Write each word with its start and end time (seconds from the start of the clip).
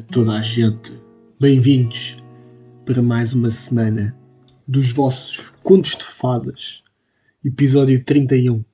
A 0.00 0.02
toda 0.02 0.32
a 0.32 0.40
gente! 0.40 0.92
Bem-vindos 1.38 2.16
para 2.86 3.02
mais 3.02 3.34
uma 3.34 3.50
semana 3.50 4.16
dos 4.66 4.92
vossos 4.92 5.52
Contos 5.62 5.94
de 5.94 6.04
Fadas, 6.04 6.82
episódio 7.44 8.02
31. 8.02 8.64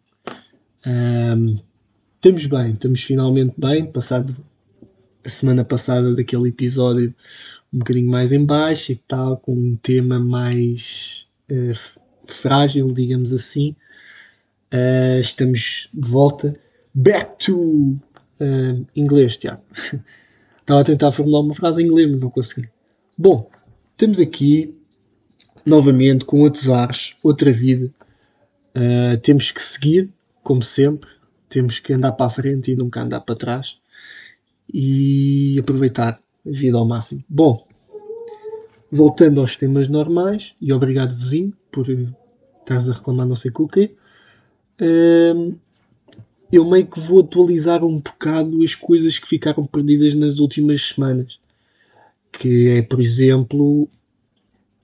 Um, 0.86 1.58
estamos 2.14 2.46
bem, 2.46 2.74
estamos 2.74 3.02
finalmente 3.02 3.54
bem, 3.58 3.90
passado 3.90 4.36
a 5.24 5.28
semana 5.28 5.64
passada 5.64 6.14
daquele 6.14 6.50
episódio 6.50 7.12
um 7.72 7.80
bocadinho 7.80 8.08
mais 8.08 8.30
em 8.30 8.44
baixo 8.44 8.92
e 8.92 8.96
tal, 8.96 9.36
com 9.38 9.52
um 9.52 9.76
tema 9.82 10.20
mais 10.20 11.26
uh, 11.50 11.76
frágil, 12.28 12.86
digamos 12.92 13.32
assim. 13.32 13.74
Uh, 14.72 15.18
estamos 15.18 15.88
de 15.92 16.08
volta. 16.08 16.54
Back 16.94 17.46
to 17.46 17.98
uh, 18.40 18.86
inglês, 18.94 19.36
Tiago. 19.38 19.64
Estava 20.66 20.80
a 20.80 20.84
tentar 20.84 21.12
formular 21.12 21.42
uma 21.42 21.54
frase 21.54 21.80
em 21.80 21.86
inglês, 21.86 22.10
mas 22.10 22.20
não 22.20 22.28
consegui. 22.28 22.68
Bom, 23.16 23.48
temos 23.96 24.18
aqui 24.18 24.76
novamente 25.64 26.24
com 26.24 26.40
outros 26.40 26.68
ares, 26.68 27.14
outra 27.22 27.52
vida. 27.52 27.94
Uh, 28.74 29.16
temos 29.18 29.52
que 29.52 29.62
seguir, 29.62 30.10
como 30.42 30.64
sempre. 30.64 31.08
Temos 31.48 31.78
que 31.78 31.92
andar 31.92 32.10
para 32.10 32.26
a 32.26 32.30
frente 32.30 32.72
e 32.72 32.74
nunca 32.74 33.00
andar 33.00 33.20
para 33.20 33.36
trás. 33.36 33.80
E 34.74 35.56
aproveitar 35.60 36.20
a 36.44 36.50
vida 36.50 36.76
ao 36.76 36.84
máximo. 36.84 37.22
Bom, 37.28 37.64
voltando 38.90 39.40
aos 39.40 39.56
temas 39.56 39.86
normais, 39.86 40.56
e 40.60 40.72
obrigado, 40.72 41.14
vizinho, 41.14 41.52
por 41.70 41.86
estares 41.88 42.90
a 42.90 42.92
reclamar 42.92 43.24
não 43.24 43.36
sei 43.36 43.52
com 43.52 43.62
o 43.62 43.68
quê. 43.68 43.94
Uh, 44.80 45.56
eu 46.50 46.64
meio 46.64 46.86
que 46.86 47.00
vou 47.00 47.20
atualizar 47.20 47.84
um 47.84 47.98
bocado 47.98 48.62
as 48.62 48.74
coisas 48.74 49.18
que 49.18 49.26
ficaram 49.26 49.66
perdidas 49.66 50.14
nas 50.14 50.38
últimas 50.38 50.82
semanas. 50.82 51.40
Que 52.32 52.68
é, 52.68 52.82
por 52.82 53.00
exemplo, 53.00 53.88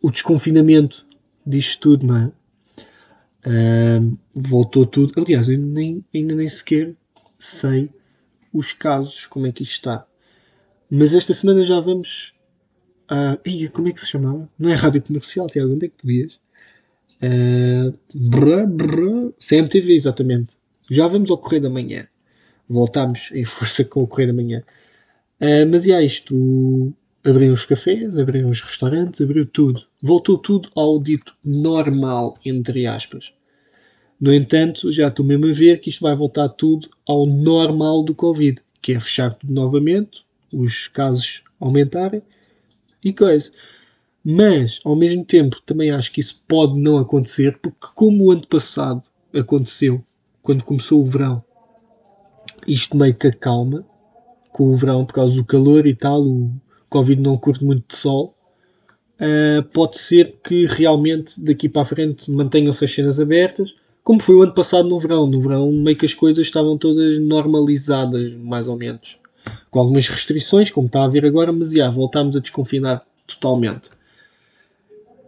o 0.00 0.10
desconfinamento 0.10 1.06
disto 1.46 1.80
tudo, 1.80 2.06
não 2.06 2.16
é? 2.16 2.32
Uh, 3.44 4.18
voltou 4.34 4.86
tudo. 4.86 5.12
Aliás, 5.16 5.48
eu 5.48 5.58
nem, 5.58 6.04
ainda 6.14 6.34
nem 6.34 6.48
sequer 6.48 6.94
sei 7.38 7.90
os 8.52 8.72
casos, 8.72 9.26
como 9.26 9.46
é 9.46 9.52
que 9.52 9.62
isto 9.62 9.72
está. 9.72 10.06
Mas 10.90 11.14
esta 11.14 11.32
semana 11.32 11.64
já 11.64 11.80
vamos. 11.80 12.34
Uh, 13.10 13.48
ia, 13.48 13.68
como 13.68 13.88
é 13.88 13.92
que 13.92 14.00
se 14.00 14.08
chamava? 14.08 14.48
Não 14.58 14.70
é 14.70 14.74
rádio 14.74 15.02
comercial, 15.02 15.46
Tiago? 15.48 15.72
Onde 15.72 15.86
é 15.86 15.88
que 15.88 15.96
tu 15.96 16.10
ias? 16.10 16.40
Uh, 17.22 17.96
CMTV, 19.38 19.94
exatamente. 19.94 20.56
Já 20.90 21.06
vamos 21.06 21.30
ao 21.30 21.38
Correio 21.38 21.62
da 21.62 21.70
Manhã. 21.70 22.06
Voltámos 22.68 23.30
em 23.32 23.44
força 23.46 23.84
com 23.84 24.02
o 24.02 24.06
Correio 24.06 24.28
da 24.28 24.42
Manhã. 24.42 24.62
Uh, 25.40 25.66
mas 25.70 25.84
já 25.84 26.00
isto 26.02 26.92
abriu 27.24 27.52
os 27.52 27.64
cafés, 27.64 28.18
abriu 28.18 28.48
os 28.48 28.60
restaurantes, 28.60 29.20
abriu 29.20 29.46
tudo. 29.46 29.82
Voltou 30.02 30.38
tudo 30.38 30.68
ao 30.74 31.00
dito 31.00 31.34
normal, 31.44 32.36
entre 32.44 32.86
aspas. 32.86 33.32
No 34.20 34.32
entanto, 34.32 34.92
já 34.92 35.08
estou 35.08 35.26
mesmo 35.26 35.46
a 35.46 35.52
ver 35.52 35.80
que 35.80 35.90
isto 35.90 36.02
vai 36.02 36.14
voltar 36.14 36.48
tudo 36.50 36.88
ao 37.06 37.26
normal 37.26 38.04
do 38.04 38.14
Covid, 38.14 38.60
que 38.80 38.92
é 38.92 39.00
fechar 39.00 39.34
tudo 39.34 39.52
novamente, 39.52 40.24
os 40.52 40.86
casos 40.86 41.42
aumentarem 41.58 42.22
e 43.02 43.12
coisa. 43.12 43.50
Mas, 44.24 44.80
ao 44.84 44.94
mesmo 44.94 45.24
tempo, 45.24 45.60
também 45.66 45.90
acho 45.90 46.12
que 46.12 46.20
isso 46.20 46.44
pode 46.46 46.80
não 46.80 46.98
acontecer, 46.98 47.58
porque 47.58 47.88
como 47.94 48.24
o 48.24 48.30
ano 48.30 48.46
passado 48.46 49.02
aconteceu, 49.34 50.04
quando 50.42 50.64
começou 50.64 51.00
o 51.00 51.04
verão, 51.04 51.42
isto 52.66 52.96
meio 52.96 53.14
que 53.14 53.28
acalma 53.28 53.84
com 54.50 54.64
o 54.64 54.76
verão 54.76 55.04
por 55.04 55.14
causa 55.14 55.34
do 55.34 55.44
calor 55.44 55.86
e 55.86 55.94
tal, 55.94 56.22
o 56.22 56.52
Covid 56.88 57.20
não 57.20 57.38
curte 57.38 57.64
muito 57.64 57.88
de 57.88 57.96
sol. 57.98 58.34
Uh, 59.18 59.62
pode 59.72 59.98
ser 59.98 60.36
que 60.44 60.66
realmente 60.66 61.40
daqui 61.40 61.68
para 61.68 61.82
a 61.82 61.86
frente 61.86 62.30
mantenham-se 62.30 62.84
as 62.84 62.92
cenas 62.92 63.20
abertas, 63.20 63.74
como 64.02 64.20
foi 64.20 64.34
o 64.34 64.42
ano 64.42 64.52
passado 64.52 64.88
no 64.88 64.98
verão. 64.98 65.26
No 65.26 65.40
verão, 65.40 65.72
meio 65.72 65.96
que 65.96 66.04
as 66.04 66.12
coisas 66.12 66.44
estavam 66.44 66.76
todas 66.76 67.18
normalizadas, 67.18 68.34
mais 68.34 68.68
ou 68.68 68.76
menos, 68.76 69.18
com 69.70 69.78
algumas 69.78 70.08
restrições, 70.08 70.70
como 70.70 70.86
está 70.86 71.04
a 71.04 71.08
ver 71.08 71.24
agora, 71.24 71.52
mas 71.52 71.70
já 71.70 71.88
voltámos 71.88 72.36
a 72.36 72.40
desconfinar 72.40 73.06
totalmente. 73.26 73.90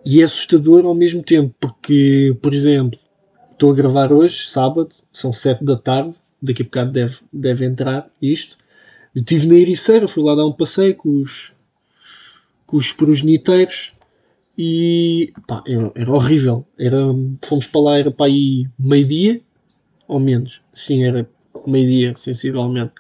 E 0.04 0.20
é 0.20 0.24
assustador 0.24 0.84
ao 0.84 0.94
mesmo 0.94 1.22
tempo, 1.22 1.54
porque, 1.58 2.36
por 2.42 2.52
exemplo, 2.52 2.98
Estou 3.54 3.70
a 3.70 3.74
gravar 3.74 4.12
hoje, 4.12 4.48
sábado, 4.48 4.88
são 5.12 5.32
7 5.32 5.64
da 5.64 5.76
tarde, 5.76 6.16
daqui 6.42 6.62
a 6.62 6.64
bocado 6.64 6.90
deve, 6.90 7.18
deve 7.32 7.64
entrar 7.64 8.10
isto. 8.20 8.58
Estive 9.14 9.46
na 9.46 9.54
Ericeira, 9.54 10.08
fui 10.08 10.24
lá 10.24 10.34
dar 10.34 10.44
um 10.44 10.52
passeio 10.52 10.96
com 10.96 11.22
os, 11.22 11.54
com 12.66 12.76
os 12.76 12.92
progeniteiros 12.92 13.94
e 14.58 15.32
pá, 15.46 15.62
era, 15.68 15.92
era, 15.94 16.12
horrível. 16.12 16.66
Era, 16.76 16.98
fomos 17.44 17.68
para 17.68 17.80
lá, 17.80 17.96
era 17.96 18.10
para 18.10 18.26
aí 18.26 18.66
meio-dia, 18.76 19.40
ou 20.08 20.18
menos. 20.18 20.60
Sim, 20.74 21.04
era 21.04 21.30
meio-dia, 21.64 22.12
sensivelmente. 22.16 22.92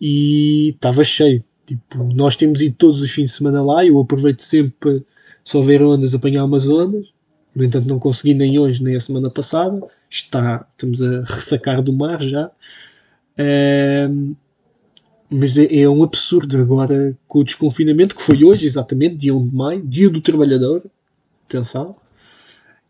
E 0.00 0.68
estava 0.68 1.02
cheio. 1.02 1.42
Tipo, 1.66 2.04
nós 2.14 2.36
temos 2.36 2.62
ido 2.62 2.76
todos 2.76 3.00
os 3.00 3.10
fins 3.10 3.32
de 3.32 3.36
semana 3.38 3.60
lá. 3.60 3.84
Eu 3.84 3.98
aproveito 3.98 4.40
sempre 4.40 4.72
para, 4.78 5.00
se 5.44 5.56
houver 5.56 5.82
ondas, 5.82 6.14
apanhar 6.14 6.44
umas 6.44 6.68
ondas. 6.68 7.08
No 7.54 7.64
entanto, 7.64 7.88
não 7.88 7.98
consegui 7.98 8.34
nem 8.34 8.58
hoje 8.58 8.82
nem 8.82 8.96
a 8.96 9.00
semana 9.00 9.30
passada. 9.30 9.80
Está, 10.08 10.66
estamos 10.72 11.02
a 11.02 11.22
ressacar 11.22 11.82
do 11.82 11.92
mar 11.92 12.20
já. 12.22 12.50
mas 15.28 15.56
é, 15.56 15.80
é, 15.80 15.88
um 15.88 16.02
absurdo 16.02 16.56
agora 16.58 17.16
com 17.26 17.40
o 17.40 17.44
desconfinamento 17.44 18.14
que 18.14 18.22
foi 18.22 18.44
hoje, 18.44 18.66
exatamente, 18.66 19.16
dia 19.16 19.34
1 19.34 19.48
de 19.48 19.54
maio, 19.54 19.86
dia 19.86 20.10
do 20.10 20.20
trabalhador. 20.20 20.82
Atenção. 21.48 21.96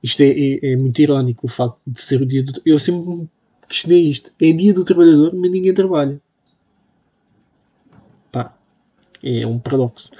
Isto 0.03 0.23
é, 0.23 0.29
é, 0.29 0.73
é 0.73 0.77
muito 0.77 1.01
irónico 1.01 1.47
o 1.47 1.49
facto 1.49 1.79
de 1.87 2.01
ser 2.01 2.21
o 2.23 2.27
dia 2.27 2.43
do. 2.43 2.61
Eu 2.65 2.79
sempre 2.79 3.29
questionei 3.69 4.09
isto. 4.09 4.33
É 4.41 4.53
dia 4.53 4.75
do 4.75 4.85
trabalhador, 4.85 5.35
mas 5.35 5.51
ninguém 5.51 5.75
trabalha. 5.75 6.21
Pá, 8.33 8.55
é 9.23 9.47
um 9.47 9.59
paradoxo. 9.59 10.11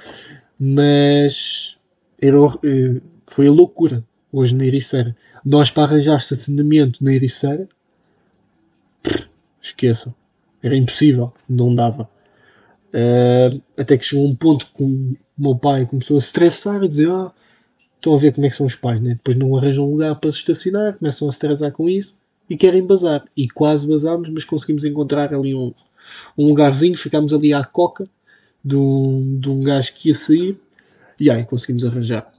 Mas 0.59 1.79
era, 2.21 2.37
eh, 2.63 3.01
foi 3.27 3.47
a 3.47 3.51
loucura 3.51 4.03
hoje 4.31 4.55
na 4.55 4.65
Ericeira. 4.65 5.15
Nós 5.43 5.69
para 5.69 5.83
arranjar 5.83 6.17
estacionamento 6.17 7.03
na 7.03 7.13
Ericeira, 7.13 7.67
esqueçam. 9.61 10.13
Era 10.61 10.75
impossível, 10.75 11.33
não 11.49 11.73
dava. 11.73 12.09
Uh, 12.93 13.61
até 13.77 13.97
que 13.97 14.05
chegou 14.05 14.27
um 14.27 14.35
ponto 14.35 14.67
que 14.75 14.83
o 14.83 15.17
meu 15.37 15.55
pai 15.55 15.85
começou 15.85 16.17
a 16.17 16.19
estressar, 16.19 16.83
a 16.83 16.87
dizer: 16.87 17.09
Ah, 17.09 17.31
estão 17.95 18.13
a 18.13 18.17
ver 18.17 18.33
como 18.33 18.45
é 18.45 18.49
que 18.49 18.55
são 18.55 18.65
os 18.65 18.75
pais, 18.75 18.99
né? 18.99 19.13
depois 19.13 19.37
não 19.37 19.55
arranjam 19.55 19.89
lugar 19.89 20.15
para 20.15 20.31
se 20.31 20.39
estacionar, 20.39 20.97
começam 20.97 21.27
a 21.27 21.31
estressar 21.31 21.71
com 21.71 21.89
isso 21.89 22.21
e 22.49 22.57
querem 22.57 22.85
bazar. 22.85 23.23
E 23.35 23.47
quase 23.49 23.87
bazámos, 23.87 24.29
mas 24.29 24.43
conseguimos 24.43 24.83
encontrar 24.83 25.33
ali 25.33 25.55
um, 25.55 25.73
um 26.37 26.47
lugarzinho, 26.47 26.97
ficámos 26.97 27.33
ali 27.33 27.53
à 27.53 27.63
coca 27.63 28.07
de 28.63 28.75
um, 28.75 29.39
de 29.39 29.49
um 29.49 29.61
gajo 29.61 29.93
que 29.93 30.09
ia 30.09 30.15
sair 30.15 30.59
e 31.19 31.29
aí 31.29 31.45
conseguimos 31.45 31.85
arranjar. 31.85 32.31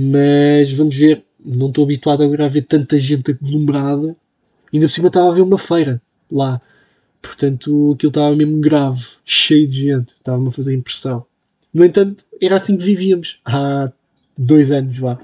Mas 0.00 0.72
vamos 0.74 0.96
ver, 0.96 1.24
não 1.44 1.70
estou 1.70 1.82
habituado 1.82 2.22
agora 2.22 2.44
a 2.44 2.48
ver 2.48 2.62
tanta 2.62 2.96
gente 3.00 3.32
aglomerada. 3.32 4.16
Ainda 4.72 4.86
por 4.86 4.92
cima 4.92 5.08
estava 5.08 5.28
a 5.28 5.34
ver 5.34 5.40
uma 5.40 5.58
feira 5.58 6.00
lá. 6.30 6.62
Portanto, 7.20 7.94
aquilo 7.94 8.10
estava 8.10 8.36
mesmo 8.36 8.60
grave, 8.60 9.04
cheio 9.24 9.66
de 9.66 9.80
gente. 9.80 10.10
Estava-me 10.10 10.46
a 10.46 10.52
fazer 10.52 10.72
impressão. 10.72 11.26
No 11.74 11.84
entanto, 11.84 12.22
era 12.40 12.54
assim 12.54 12.78
que 12.78 12.84
vivíamos 12.84 13.40
há 13.44 13.90
dois 14.36 14.70
anos, 14.70 14.96
vá. 14.98 15.18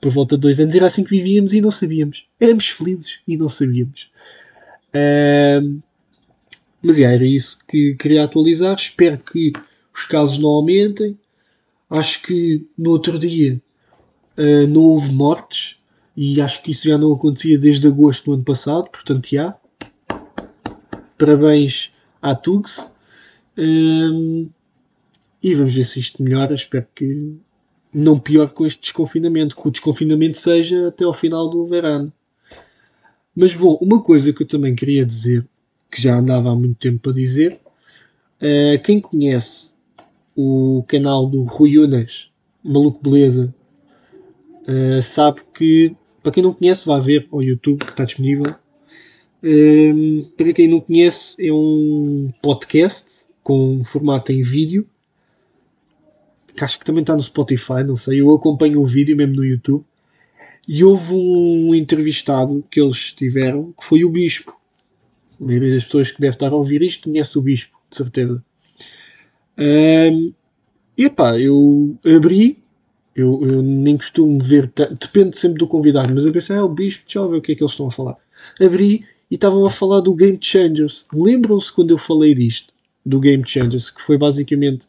Por 0.00 0.10
volta 0.10 0.34
de 0.36 0.42
dois 0.42 0.58
anos, 0.58 0.74
era 0.74 0.88
assim 0.88 1.04
que 1.04 1.10
vivíamos 1.10 1.52
e 1.52 1.60
não 1.60 1.70
sabíamos. 1.70 2.26
Éramos 2.40 2.66
felizes 2.70 3.20
e 3.26 3.36
não 3.36 3.48
sabíamos. 3.48 4.10
Mas 6.82 6.98
yeah, 6.98 7.14
era 7.14 7.24
isso 7.24 7.58
que 7.68 7.94
queria 7.94 8.24
atualizar. 8.24 8.74
Espero 8.74 9.18
que 9.18 9.52
os 9.94 10.06
casos 10.06 10.38
não 10.38 10.48
aumentem. 10.48 11.16
Acho 11.88 12.20
que 12.22 12.66
no 12.76 12.90
outro 12.90 13.16
dia 13.16 13.62
Uh, 14.38 14.68
não 14.68 14.82
houve 14.82 15.12
mortes 15.12 15.78
e 16.16 16.40
acho 16.40 16.62
que 16.62 16.70
isso 16.70 16.88
já 16.88 16.96
não 16.96 17.12
acontecia 17.12 17.58
desde 17.58 17.86
agosto 17.88 18.26
do 18.26 18.34
ano 18.34 18.44
passado, 18.44 18.88
portanto, 18.88 19.28
já. 19.30 19.56
Parabéns 21.18 21.92
à 22.22 22.34
Tugs. 22.34 22.94
Um, 23.56 24.48
e 25.42 25.54
vamos 25.54 25.74
ver 25.74 25.84
se 25.84 25.98
isto 25.98 26.22
melhora. 26.22 26.54
Espero 26.54 26.86
que 26.94 27.36
não 27.92 28.18
pior 28.18 28.50
com 28.50 28.66
este 28.66 28.80
desconfinamento, 28.80 29.56
que 29.56 29.66
o 29.66 29.70
desconfinamento 29.70 30.38
seja 30.38 30.88
até 30.88 31.04
ao 31.04 31.12
final 31.12 31.48
do 31.48 31.66
verão. 31.66 32.12
Mas 33.34 33.54
bom, 33.54 33.78
uma 33.80 34.02
coisa 34.02 34.32
que 34.32 34.42
eu 34.42 34.46
também 34.46 34.74
queria 34.74 35.04
dizer, 35.04 35.46
que 35.90 36.02
já 36.02 36.16
andava 36.16 36.50
há 36.50 36.54
muito 36.54 36.76
tempo 36.76 37.00
para 37.00 37.12
dizer, 37.12 37.60
uh, 38.42 38.82
quem 38.82 39.00
conhece 39.00 39.74
o 40.36 40.84
canal 40.86 41.28
do 41.28 41.42
Rui 41.42 41.78
Unas, 41.78 42.30
Maluco 42.62 43.02
Beleza, 43.02 43.54
uh, 44.68 45.02
sabe 45.02 45.40
que, 45.54 45.96
para 46.22 46.32
quem 46.32 46.42
não 46.42 46.52
conhece, 46.52 46.86
vá 46.86 46.98
ver 46.98 47.26
ao 47.32 47.42
YouTube 47.42 47.84
que 47.84 47.90
está 47.90 48.04
disponível. 48.04 48.54
Uh, 49.42 50.28
para 50.36 50.52
quem 50.52 50.68
não 50.68 50.80
conhece, 50.80 51.46
é 51.46 51.52
um 51.52 52.32
podcast 52.42 53.24
com 53.42 53.82
formato 53.84 54.30
em 54.30 54.42
vídeo, 54.42 54.86
que 56.54 56.64
acho 56.64 56.78
que 56.78 56.84
também 56.84 57.02
está 57.02 57.14
no 57.14 57.22
Spotify, 57.22 57.84
não 57.86 57.96
sei. 57.96 58.20
Eu 58.20 58.34
acompanho 58.34 58.80
o 58.80 58.86
vídeo 58.86 59.16
mesmo 59.16 59.36
no 59.36 59.44
YouTube. 59.44 59.84
E 60.66 60.84
houve 60.84 61.14
um 61.14 61.74
entrevistado 61.74 62.62
que 62.70 62.78
eles 62.78 63.12
tiveram, 63.12 63.72
que 63.72 63.82
foi 63.82 64.04
o 64.04 64.10
Bispo. 64.10 64.54
A 65.40 65.44
maioria 65.44 65.72
das 65.72 65.84
pessoas 65.84 66.10
que 66.10 66.20
deve 66.20 66.34
estar 66.34 66.52
a 66.52 66.56
ouvir 66.56 66.82
isto 66.82 67.08
conhece 67.08 67.38
o 67.38 67.42
Bispo, 67.42 67.78
de 67.88 67.96
certeza. 67.96 68.44
Um, 69.56 70.34
e 70.96 71.08
pá, 71.08 71.38
eu 71.38 71.96
abri, 72.04 72.58
eu, 73.20 73.40
eu, 73.44 73.62
nem 73.62 73.96
costumo 73.96 74.38
ver, 74.42 74.70
depende 75.00 75.36
sempre 75.36 75.58
do 75.58 75.66
convidado, 75.66 76.14
mas 76.14 76.24
eu 76.24 76.32
pensei, 76.32 76.56
ah, 76.56 76.64
o 76.64 76.68
Bispo, 76.68 77.04
deixa 77.04 77.18
eu 77.18 77.28
ver 77.28 77.38
o 77.38 77.40
que 77.40 77.52
é 77.52 77.54
que 77.54 77.62
eles 77.62 77.72
estão 77.72 77.88
a 77.88 77.90
falar. 77.90 78.16
Abri 78.60 79.04
e 79.30 79.34
estavam 79.34 79.66
a 79.66 79.70
falar 79.70 80.00
do 80.00 80.14
Game 80.14 80.38
Changers. 80.40 81.06
Lembram-se 81.12 81.72
quando 81.72 81.90
eu 81.90 81.98
falei 81.98 82.34
disto? 82.34 82.72
Do 83.04 83.18
Game 83.20 83.42
Changers, 83.46 83.90
que 83.90 84.00
foi 84.00 84.16
basicamente 84.18 84.86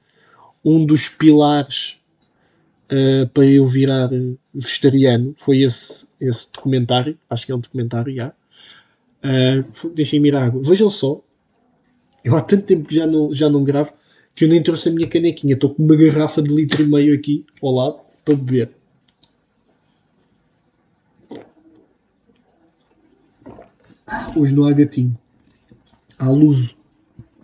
um 0.64 0.86
dos 0.86 1.10
pilares 1.10 2.00
uh, 2.92 3.28
para 3.34 3.46
eu 3.46 3.66
virar 3.66 4.10
vegetariano. 4.54 5.34
Foi 5.36 5.62
esse, 5.62 6.10
esse 6.20 6.52
documentário. 6.54 7.18
Acho 7.30 7.46
que 7.46 7.52
é 7.52 7.56
um 7.56 7.60
documentário, 7.60 8.16
já. 8.16 8.34
Uh, 9.24 9.90
Deixem-me 9.90 10.28
ir 10.28 10.36
à 10.36 10.46
água. 10.46 10.62
Vejam 10.62 10.90
só. 10.90 11.22
Eu 12.24 12.36
há 12.36 12.42
tanto 12.42 12.64
tempo 12.64 12.88
que 12.88 12.96
já 12.96 13.08
não, 13.08 13.34
já 13.34 13.50
não 13.50 13.64
gravo 13.64 13.94
que 14.36 14.46
eu 14.46 14.50
nem 14.50 14.62
trouxe 14.62 14.90
a 14.90 14.92
minha 14.92 15.08
canequinha. 15.08 15.56
Estou 15.56 15.74
com 15.74 15.84
uma 15.84 15.96
garrafa 15.96 16.42
de 16.42 16.54
litro 16.54 16.84
e 16.84 16.88
meio 16.88 17.16
aqui 17.16 17.46
ao 17.62 17.72
lado 17.72 18.09
beber. 18.36 18.72
Hoje 24.36 24.54
não 24.54 24.66
há 24.66 24.74
gatinho. 24.74 25.18
Há 26.18 26.30
luz. 26.30 26.76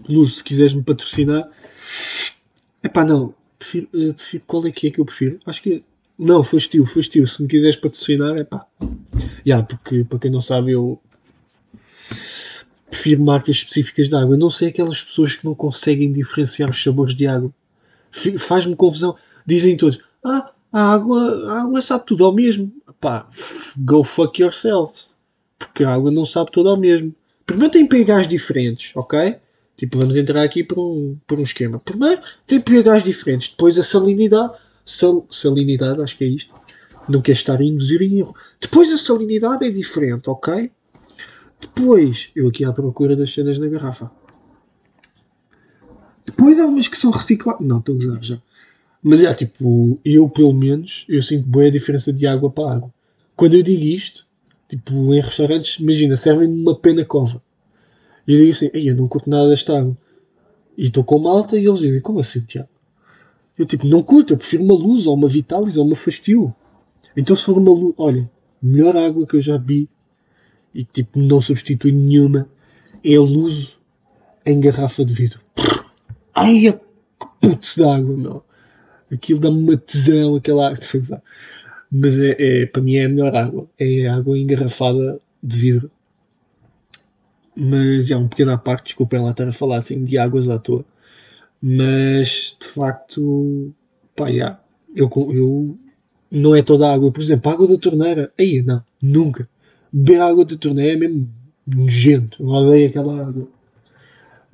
Luz, 0.07 0.37
se 0.37 0.43
quiseres 0.43 0.73
me 0.73 0.83
patrocinar. 0.83 1.49
Epá, 2.83 3.03
não. 3.03 3.33
Prefiro, 3.57 3.87
uh, 3.93 4.13
prefiro, 4.13 4.43
qual 4.45 4.67
é 4.67 4.71
que 4.71 4.87
é 4.87 4.91
que 4.91 4.99
eu 4.99 5.05
prefiro? 5.05 5.39
Acho 5.45 5.61
que. 5.61 5.83
Não, 6.17 6.43
foste 6.43 6.77
tu, 6.77 6.85
foste 6.85 7.19
tu. 7.19 7.27
Se 7.27 7.41
me 7.41 7.47
quiseres 7.47 7.75
patrocinar, 7.75 8.38
é 8.38 8.43
pá. 8.43 8.65
Já, 9.45 9.61
porque 9.63 10.03
para 10.03 10.19
quem 10.19 10.31
não 10.31 10.41
sabe, 10.41 10.71
eu 10.71 10.99
prefiro 12.89 13.23
marcas 13.23 13.57
específicas 13.57 14.09
de 14.09 14.15
água. 14.15 14.35
Eu 14.35 14.39
não 14.39 14.49
sei 14.49 14.69
aquelas 14.69 15.01
pessoas 15.01 15.35
que 15.35 15.45
não 15.45 15.53
conseguem 15.53 16.11
diferenciar 16.11 16.69
os 16.69 16.81
sabores 16.81 17.15
de 17.15 17.27
água. 17.27 17.53
Faz-me 18.39 18.75
confusão. 18.75 19.15
Dizem 19.45 19.75
todos: 19.75 19.99
Ah, 20.23 20.51
a 20.77 20.92
água, 20.92 21.50
a 21.50 21.62
água 21.62 21.81
sabe 21.81 22.06
tudo 22.06 22.25
ao 22.25 22.33
mesmo. 22.33 22.69
Pá, 23.00 23.25
go 23.77 24.04
fuck 24.04 24.42
yourselves 24.42 25.16
porque 25.57 25.86
a 25.86 25.94
água 25.94 26.12
não 26.12 26.25
sabe 26.25 26.51
toda 26.51 26.69
ao 26.69 26.75
mesmo. 26.75 27.16
Primeiro 27.45 27.72
tem 27.72 27.88
pHs 27.88 28.27
diferentes, 28.27 28.92
ok? 28.94 29.38
Tipo, 29.77 30.00
vamos 30.00 30.18
entrar 30.18 30.44
aqui 30.44 30.66
por 30.66 30.77
um, 30.77 31.18
por 31.25 31.39
um 31.39 31.44
esquema. 31.44 31.80
Primeiro 31.80 32.22
tem 32.45 32.60
pHs 32.60 33.06
diferentes, 33.06 33.50
depois 33.50 33.80
a 33.80 33.83
salinidade, 33.83 34.54
sal, 34.83 35.25
salinidade, 35.30 36.01
acho 36.01 36.18
que 36.18 36.25
é 36.25 36.27
isto. 36.27 36.54
Não 37.07 37.22
quer 37.22 37.31
estar 37.31 37.57
a 37.57 37.63
induzir 37.63 38.01
em 38.01 38.19
erro. 38.19 38.36
Depois 38.60 38.92
a 38.92 38.98
salinidade 38.98 39.66
é 39.66 39.69
diferente, 39.69 40.30
ok? 40.30 40.69
Depois, 41.62 42.31
eu 42.36 42.50
aqui 42.50 42.66
à 42.66 42.74
procura 42.74 43.16
das 43.16 43.33
cenas 43.33 43.57
na 43.57 43.69
garrafa. 43.69 44.12
Depois 46.25 46.60
há 46.60 46.66
umas 46.66 46.89
que 46.89 46.98
são 46.98 47.12
recicladas. 47.12 47.66
Não, 47.66 47.77
estou 47.77 47.95
a 47.95 47.98
usar 47.98 48.22
já. 48.22 48.42
Mas 49.07 49.21
é 49.21 49.31
tipo, 49.33 49.99
eu 50.03 50.27
pelo 50.27 50.53
menos, 50.53 51.05
eu 51.07 51.21
sinto 51.21 51.47
boa 51.47 51.67
a 51.67 51.71
diferença 51.71 52.11
de 52.11 52.25
água 52.25 52.49
para 52.49 52.73
água. 52.73 52.93
Quando 53.35 53.53
eu 53.53 53.61
digo 53.61 53.83
isto, 53.83 54.25
Tipo, 54.67 55.13
em 55.13 55.21
restaurantes, 55.21 55.79
imagina, 55.79 56.15
servem-me 56.15 56.59
uma 56.59 56.75
pena 56.75 57.05
cova. 57.05 57.41
E 58.27 58.33
eu 58.33 58.39
digo 58.39 58.51
assim, 58.51 58.69
Ei, 58.73 58.89
eu 58.89 58.95
não 58.95 59.07
curto 59.07 59.29
nada 59.29 59.49
desta 59.49 59.77
água. 59.77 59.95
E 60.77 60.87
estou 60.87 61.03
com 61.03 61.19
malta 61.19 61.57
e 61.57 61.65
eles 61.65 61.79
dizem, 61.79 62.01
como 62.01 62.19
assim, 62.19 62.41
Tiago? 62.41 62.69
Eu 63.57 63.65
tipo, 63.65 63.87
não 63.87 64.03
curto, 64.03 64.33
eu 64.33 64.37
prefiro 64.37 64.63
uma 64.63 64.73
luz, 64.73 65.07
ou 65.07 65.13
uma 65.13 65.29
Vitalis, 65.29 65.77
ou 65.77 65.85
uma 65.85 65.95
Fastio. 65.95 66.53
Então 67.15 67.35
se 67.35 67.45
for 67.45 67.57
uma 67.57 67.71
luz, 67.71 67.93
olha, 67.97 68.29
melhor 68.61 68.97
água 68.97 69.25
que 69.25 69.37
eu 69.37 69.41
já 69.41 69.57
vi 69.57 69.87
e 70.73 70.83
que 70.83 71.03
tipo 71.03 71.17
não 71.17 71.39
substitui 71.39 71.93
nenhuma 71.93 72.49
é 73.01 73.15
a 73.15 73.21
luz 73.21 73.77
em 74.45 74.59
garrafa 74.59 75.05
de 75.05 75.13
vidro. 75.13 75.39
Ai, 76.33 76.67
a 76.67 76.77
putz 77.39 77.77
da 77.77 77.95
água, 77.95 78.17
meu. 78.17 78.43
Aquilo 79.11 79.39
dá-me 79.39 79.57
uma 79.57 79.77
tesão, 79.77 80.35
aquela 80.35 80.67
água. 80.67 80.79
mas 81.91 82.19
é, 82.19 82.35
é, 82.37 82.65
para 82.65 82.81
mim 82.81 82.95
é 82.95 83.05
a 83.05 83.09
melhor 83.09 83.35
água. 83.35 83.67
É 83.79 84.07
água 84.07 84.37
engarrafada 84.37 85.19
de 85.41 85.57
vidro. 85.57 85.91
Mas 87.55 88.11
é 88.11 88.17
um 88.17 88.27
pequeno 88.27 88.51
à 88.51 88.57
parte, 88.57 88.85
desculpem 88.85 89.21
lá 89.21 89.31
estar 89.31 89.47
a 89.47 89.53
falar 89.53 89.77
assim 89.77 90.03
de 90.03 90.17
águas 90.17 90.49
à 90.49 90.59
toa. 90.59 90.83
Mas 91.61 92.57
de 92.59 92.67
facto, 92.67 93.73
pá, 94.15 94.27
yeah, 94.27 94.59
eu, 94.95 95.09
eu 95.33 95.77
não 96.29 96.55
é 96.55 96.61
toda 96.61 96.87
a 96.87 96.93
água. 96.93 97.11
Por 97.11 97.21
exemplo, 97.21 97.49
a 97.49 97.53
água 97.53 97.67
da 97.67 97.77
torneira, 97.77 98.31
aí 98.37 98.61
não, 98.61 98.83
nunca. 99.01 99.47
Beber 99.91 100.21
água 100.21 100.43
da 100.43 100.57
torneira 100.57 100.93
é 100.93 100.97
mesmo 100.97 101.29
nojento. 101.65 102.43
Eu 102.43 102.49
odeio 102.49 102.87
aquela 102.87 103.27
água. 103.27 103.47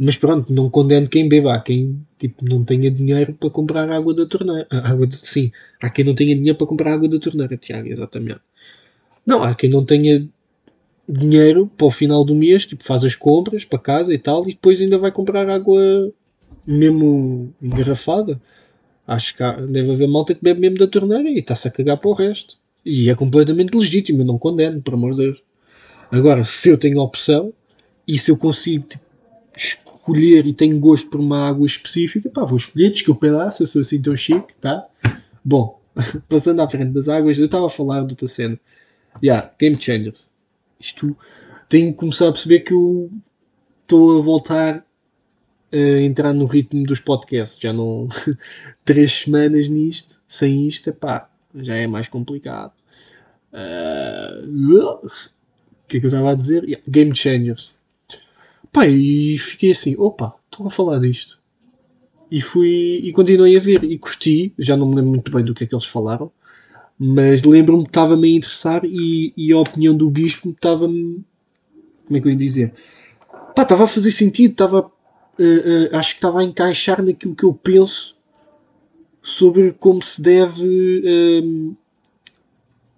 Mas 0.03 0.17
pronto, 0.17 0.51
não 0.51 0.67
condeno 0.67 1.07
quem 1.07 1.29
beba. 1.29 1.53
Há 1.53 1.61
quem 1.61 2.03
tipo, 2.17 2.43
não 2.43 2.63
tenha 2.63 2.89
dinheiro 2.89 3.33
para 3.33 3.51
comprar 3.51 3.87
água 3.91 4.15
da 4.15 4.25
torneira. 4.25 4.65
Ah, 4.71 4.89
água 4.89 5.05
de, 5.05 5.15
sim, 5.15 5.51
há 5.79 5.91
quem 5.91 6.03
não 6.03 6.15
tenha 6.15 6.35
dinheiro 6.35 6.57
para 6.57 6.65
comprar 6.65 6.93
água 6.93 7.07
da 7.07 7.19
torneira, 7.19 7.55
Tiago, 7.55 7.87
exatamente. 7.87 8.39
Não, 9.23 9.43
há 9.43 9.53
quem 9.53 9.69
não 9.69 9.85
tenha 9.85 10.27
dinheiro 11.07 11.69
para 11.77 11.85
o 11.85 11.91
final 11.91 12.25
do 12.25 12.33
mês, 12.33 12.65
tipo, 12.65 12.83
faz 12.83 13.05
as 13.05 13.13
compras 13.13 13.63
para 13.63 13.77
casa 13.77 14.11
e 14.11 14.17
tal, 14.17 14.41
e 14.49 14.53
depois 14.53 14.81
ainda 14.81 14.97
vai 14.97 15.11
comprar 15.11 15.47
água 15.47 16.11
mesmo 16.65 17.53
engarrafada. 17.61 18.41
Acho 19.05 19.37
que 19.37 19.43
há, 19.43 19.51
deve 19.51 19.91
haver 19.91 20.07
malta 20.07 20.33
que 20.33 20.43
bebe 20.43 20.61
mesmo 20.61 20.79
da 20.79 20.87
torneira 20.87 21.29
e 21.29 21.37
está-se 21.37 21.67
a 21.67 21.71
cagar 21.71 21.97
para 21.97 22.09
o 22.09 22.13
resto. 22.13 22.57
E 22.83 23.07
é 23.07 23.13
completamente 23.13 23.77
legítimo, 23.77 24.21
eu 24.21 24.25
não 24.25 24.39
condeno, 24.39 24.81
por 24.81 24.95
amor 24.95 25.11
de 25.11 25.25
Deus. 25.25 25.43
Agora, 26.11 26.43
se 26.43 26.69
eu 26.69 26.77
tenho 26.77 26.99
opção 27.01 27.53
e 28.07 28.17
se 28.17 28.31
eu 28.31 28.37
consigo 28.37 28.87
tipo, 28.87 29.11
escolher 30.01 30.45
e 30.45 30.53
tenho 30.53 30.79
gosto 30.79 31.09
por 31.09 31.19
uma 31.19 31.47
água 31.47 31.65
específica, 31.65 32.29
pá, 32.29 32.43
vou 32.43 32.57
escolher, 32.57 32.91
desculpa 32.91 33.27
lá 33.27 33.51
se 33.51 33.63
eu 33.63 33.67
sou 33.67 33.81
assim 33.81 34.01
tão 34.01 34.15
chique, 34.17 34.53
tá? 34.59 34.85
Bom, 35.45 35.79
passando 36.27 36.61
à 36.61 36.69
frente 36.69 36.91
das 36.91 37.07
águas, 37.07 37.37
eu 37.37 37.45
estava 37.45 37.67
a 37.67 37.69
falar 37.69 38.01
do 38.03 38.27
cena. 38.27 38.59
Yeah, 39.23 39.51
Game 39.59 39.79
Changers. 39.79 40.29
Isto 40.79 41.15
tenho 41.69 41.91
que 41.91 41.99
começar 41.99 42.29
a 42.29 42.31
perceber 42.31 42.61
que 42.61 42.73
eu 42.73 43.11
estou 43.83 44.19
a 44.19 44.21
voltar 44.21 44.85
a 45.71 46.01
entrar 46.01 46.33
no 46.33 46.45
ritmo 46.45 46.83
dos 46.83 46.99
podcasts. 46.99 47.59
Já 47.59 47.71
não. 47.71 48.07
três 48.83 49.11
semanas 49.11 49.69
nisto, 49.69 50.19
sem 50.27 50.67
isto, 50.67 50.91
pá, 50.93 51.29
já 51.55 51.75
é 51.75 51.87
mais 51.87 52.07
complicado. 52.07 52.73
Uh... 53.53 55.05
O 55.05 55.87
que 55.91 55.97
é 55.97 55.99
que 55.99 56.05
eu 56.05 56.09
estava 56.09 56.31
a 56.31 56.35
dizer? 56.35 56.63
Yeah, 56.63 56.81
Game 56.87 57.13
Changers. 57.13 57.80
Pá, 58.71 58.87
e 58.87 59.37
fiquei 59.37 59.71
assim, 59.71 59.95
opa, 59.97 60.33
estou 60.45 60.65
a 60.67 60.69
falar 60.71 60.99
disto. 60.99 61.41
E 62.31 62.39
fui 62.39 63.01
e 63.03 63.11
continuei 63.11 63.57
a 63.57 63.59
ver 63.59 63.83
e 63.83 63.97
curti, 63.97 64.53
já 64.57 64.77
não 64.77 64.87
me 64.87 64.95
lembro 64.95 65.11
muito 65.11 65.31
bem 65.31 65.43
do 65.43 65.53
que 65.53 65.65
é 65.65 65.67
que 65.67 65.75
eles 65.75 65.85
falaram, 65.85 66.31
mas 66.97 67.43
lembro-me 67.43 67.83
que 67.83 67.89
estava-me 67.89 68.27
a 68.27 68.37
interessar 68.37 68.85
e, 68.85 69.33
e, 69.35 69.51
a 69.51 69.59
opinião 69.59 69.95
do 69.95 70.09
bispo 70.09 70.51
estava-me. 70.51 71.25
Como 72.05 72.17
é 72.17 72.21
que 72.21 72.27
eu 72.27 72.31
ia 72.31 72.37
dizer? 72.37 72.73
Pá, 73.55 73.63
estava 73.63 73.83
a 73.83 73.87
fazer 73.87 74.11
sentido, 74.11 74.51
estava. 74.51 74.89
Uh, 75.39 75.93
uh, 75.93 75.95
acho 75.97 76.11
que 76.11 76.17
estava 76.17 76.39
a 76.41 76.43
encaixar 76.43 77.01
naquilo 77.03 77.35
que 77.35 77.43
eu 77.43 77.53
penso 77.53 78.17
sobre 79.21 79.73
como 79.73 80.01
se 80.01 80.21
deve 80.21 81.43
uh, 81.43 81.75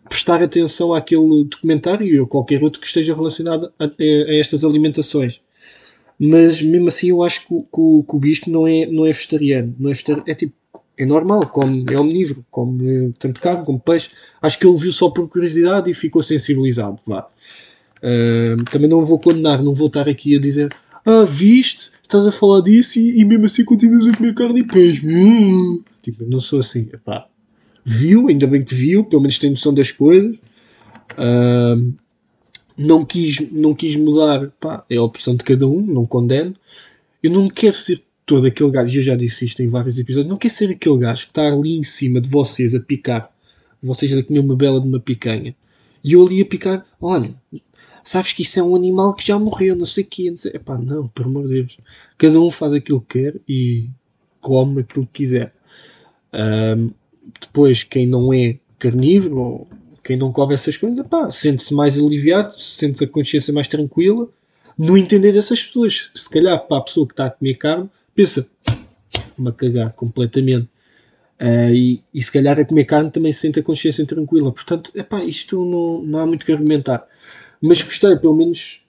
prestar 0.09 0.43
atenção 0.43 0.93
àquele 0.93 1.45
documentário 1.45 2.21
ou 2.21 2.27
qualquer 2.27 2.63
outro 2.63 2.81
que 2.81 2.87
esteja 2.87 3.15
relacionado 3.15 3.71
a, 3.79 3.85
a, 3.85 3.87
a 3.87 4.35
estas 4.35 4.63
alimentações 4.63 5.42
mas 6.19 6.61
mesmo 6.61 6.87
assim 6.87 7.09
eu 7.09 7.23
acho 7.23 7.47
que, 7.47 7.55
que, 7.55 8.03
que 8.07 8.15
o 8.15 8.19
bispo 8.19 8.49
não 8.49 8.67
é, 8.67 8.85
não 8.85 9.05
é 9.05 9.11
vegetariano. 9.11 9.75
Não 9.79 9.91
é, 9.91 9.95
é 10.27 10.35
tipo, 10.35 10.53
é 10.97 11.05
normal, 11.05 11.47
come, 11.47 11.85
é 11.91 11.99
omnívoro, 11.99 12.45
come 12.49 13.13
tanto 13.19 13.41
carne 13.41 13.65
como 13.65 13.79
peixe. 13.79 14.09
Acho 14.41 14.59
que 14.59 14.67
ele 14.67 14.77
viu 14.77 14.91
só 14.91 15.09
por 15.09 15.27
curiosidade 15.27 15.89
e 15.89 15.93
ficou 15.93 16.21
sensibilizado. 16.21 16.99
Vá. 17.05 17.27
Uh, 17.97 18.63
também 18.65 18.89
não 18.89 19.01
vou 19.01 19.19
condenar, 19.19 19.63
não 19.63 19.73
vou 19.73 19.87
estar 19.87 20.09
aqui 20.09 20.35
a 20.35 20.39
dizer 20.39 20.75
ah, 21.05 21.25
viste, 21.25 21.91
estás 22.01 22.25
a 22.25 22.31
falar 22.31 22.61
disso 22.61 22.97
e, 22.97 23.19
e 23.19 23.25
mesmo 23.25 23.45
assim 23.45 23.65
continuas 23.65 24.07
a 24.07 24.15
comer 24.15 24.33
carne 24.33 24.61
e 24.61 24.67
peixe. 24.67 25.05
Hum. 25.05 25.83
Tipo, 26.01 26.23
não 26.25 26.39
sou 26.39 26.59
assim. 26.59 26.89
Epá. 26.93 27.27
Viu, 27.83 28.29
ainda 28.29 28.47
bem 28.47 28.63
que 28.63 28.73
viu, 28.73 29.03
pelo 29.03 29.21
menos 29.21 29.37
tem 29.37 29.49
noção 29.49 29.73
das 29.73 29.91
coisas. 29.91 30.37
Uh, 31.17 31.93
não 32.77 33.05
quis, 33.05 33.39
não 33.51 33.73
quis 33.73 33.95
mudar, 33.95 34.49
pá, 34.59 34.85
é 34.89 34.97
a 34.97 35.03
opção 35.03 35.35
de 35.35 35.43
cada 35.43 35.67
um, 35.67 35.81
não 35.81 36.05
condeno. 36.05 36.53
Eu 37.21 37.31
não 37.31 37.49
quero 37.49 37.75
ser 37.75 38.01
todo 38.25 38.47
aquele 38.47 38.71
gajo, 38.71 38.97
eu 38.97 39.01
já 39.01 39.15
disse 39.15 39.45
isto 39.45 39.61
em 39.61 39.67
vários 39.67 39.99
episódios, 39.99 40.29
não 40.29 40.37
quero 40.37 40.53
ser 40.53 40.69
aquele 40.71 40.97
gajo 40.99 41.23
que 41.23 41.31
está 41.31 41.47
ali 41.47 41.77
em 41.77 41.83
cima 41.83 42.21
de 42.21 42.29
vocês 42.29 42.73
a 42.73 42.79
picar, 42.79 43.31
vocês 43.81 44.17
a 44.17 44.23
comer 44.23 44.39
uma 44.39 44.55
bela 44.55 44.79
de 44.79 44.87
uma 44.87 44.99
picanha, 44.99 45.55
e 46.03 46.13
eu 46.13 46.25
ali 46.25 46.41
a 46.41 46.45
picar, 46.45 46.85
olha, 47.01 47.33
sabes 48.03 48.33
que 48.33 48.41
isso 48.41 48.59
é 48.59 48.63
um 48.63 48.75
animal 48.75 49.13
que 49.15 49.25
já 49.25 49.39
morreu, 49.39 49.75
não 49.75 49.85
sei 49.85 50.03
o 50.03 50.07
quê. 50.07 50.29
Não 50.29 50.37
sei... 50.37 50.51
Não, 50.85 51.07
por 51.07 51.25
amor 51.25 51.47
de 51.47 51.53
Deus. 51.53 51.77
Cada 52.17 52.39
um 52.39 52.51
faz 52.51 52.73
aquilo 52.73 53.01
que 53.01 53.19
quer 53.19 53.39
e 53.47 53.89
come 54.41 54.81
aquilo 54.81 55.05
que 55.07 55.23
quiser. 55.23 55.53
Um, 56.33 56.91
depois, 57.39 57.83
quem 57.83 58.05
não 58.05 58.33
é 58.33 58.57
carnívoro, 58.77 59.67
quem 60.03 60.17
não 60.17 60.31
come 60.31 60.53
essas 60.53 60.75
coisas, 60.75 61.05
sente-se 61.31 61.73
mais 61.73 61.97
aliviado, 61.97 62.53
sente-se 62.59 63.05
a 63.05 63.07
consciência 63.07 63.53
mais 63.53 63.67
tranquila, 63.67 64.27
no 64.77 64.97
entender 64.97 65.31
dessas 65.31 65.63
pessoas. 65.63 66.11
Se 66.13 66.29
calhar, 66.29 66.59
para 66.67 66.77
a 66.77 66.81
pessoa 66.81 67.07
que 67.07 67.13
está 67.13 67.27
a 67.27 67.31
comer 67.31 67.53
carne, 67.53 67.89
pensa, 68.13 68.47
me 69.37 69.49
a 69.49 69.51
cagar 69.51 69.93
completamente. 69.93 70.67
Uh, 71.39 71.73
e, 71.73 72.03
e, 72.13 72.21
se 72.21 72.31
calhar 72.31 72.59
a 72.59 72.65
comer 72.65 72.85
carne 72.85 73.09
também 73.09 73.33
sente 73.33 73.59
a 73.59 73.63
consciência 73.63 74.05
tranquila. 74.05 74.51
Portanto, 74.51 74.91
epá, 74.95 75.23
isto 75.23 75.63
não, 75.63 76.01
não 76.01 76.19
há 76.19 76.25
muito 76.25 76.45
que 76.45 76.51
argumentar. 76.51 77.05
Mas 77.61 77.81
gostei, 77.81 78.15
pelo 78.17 78.35
menos 78.35 78.81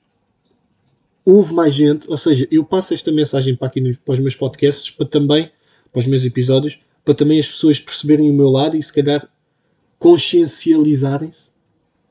houve 1.24 1.54
mais 1.54 1.74
gente. 1.74 2.08
Ou 2.08 2.16
seja, 2.16 2.46
eu 2.50 2.64
passo 2.64 2.92
esta 2.92 3.10
mensagem 3.10 3.56
para 3.56 3.68
aqui 3.68 3.80
nos, 3.80 3.96
para 3.96 4.14
os 4.14 4.20
meus 4.20 4.36
podcasts, 4.36 4.90
para 4.90 5.06
também, 5.06 5.50
para 5.92 6.00
os 6.00 6.06
meus 6.06 6.24
episódios, 6.24 6.78
para 7.04 7.14
também 7.14 7.38
as 7.38 7.48
pessoas 7.48 7.80
perceberem 7.80 8.30
o 8.30 8.34
meu 8.34 8.50
lado 8.50 8.76
e 8.76 8.82
se 8.82 8.92
calhar 8.92 9.28
consciencializarem-se 10.04 11.52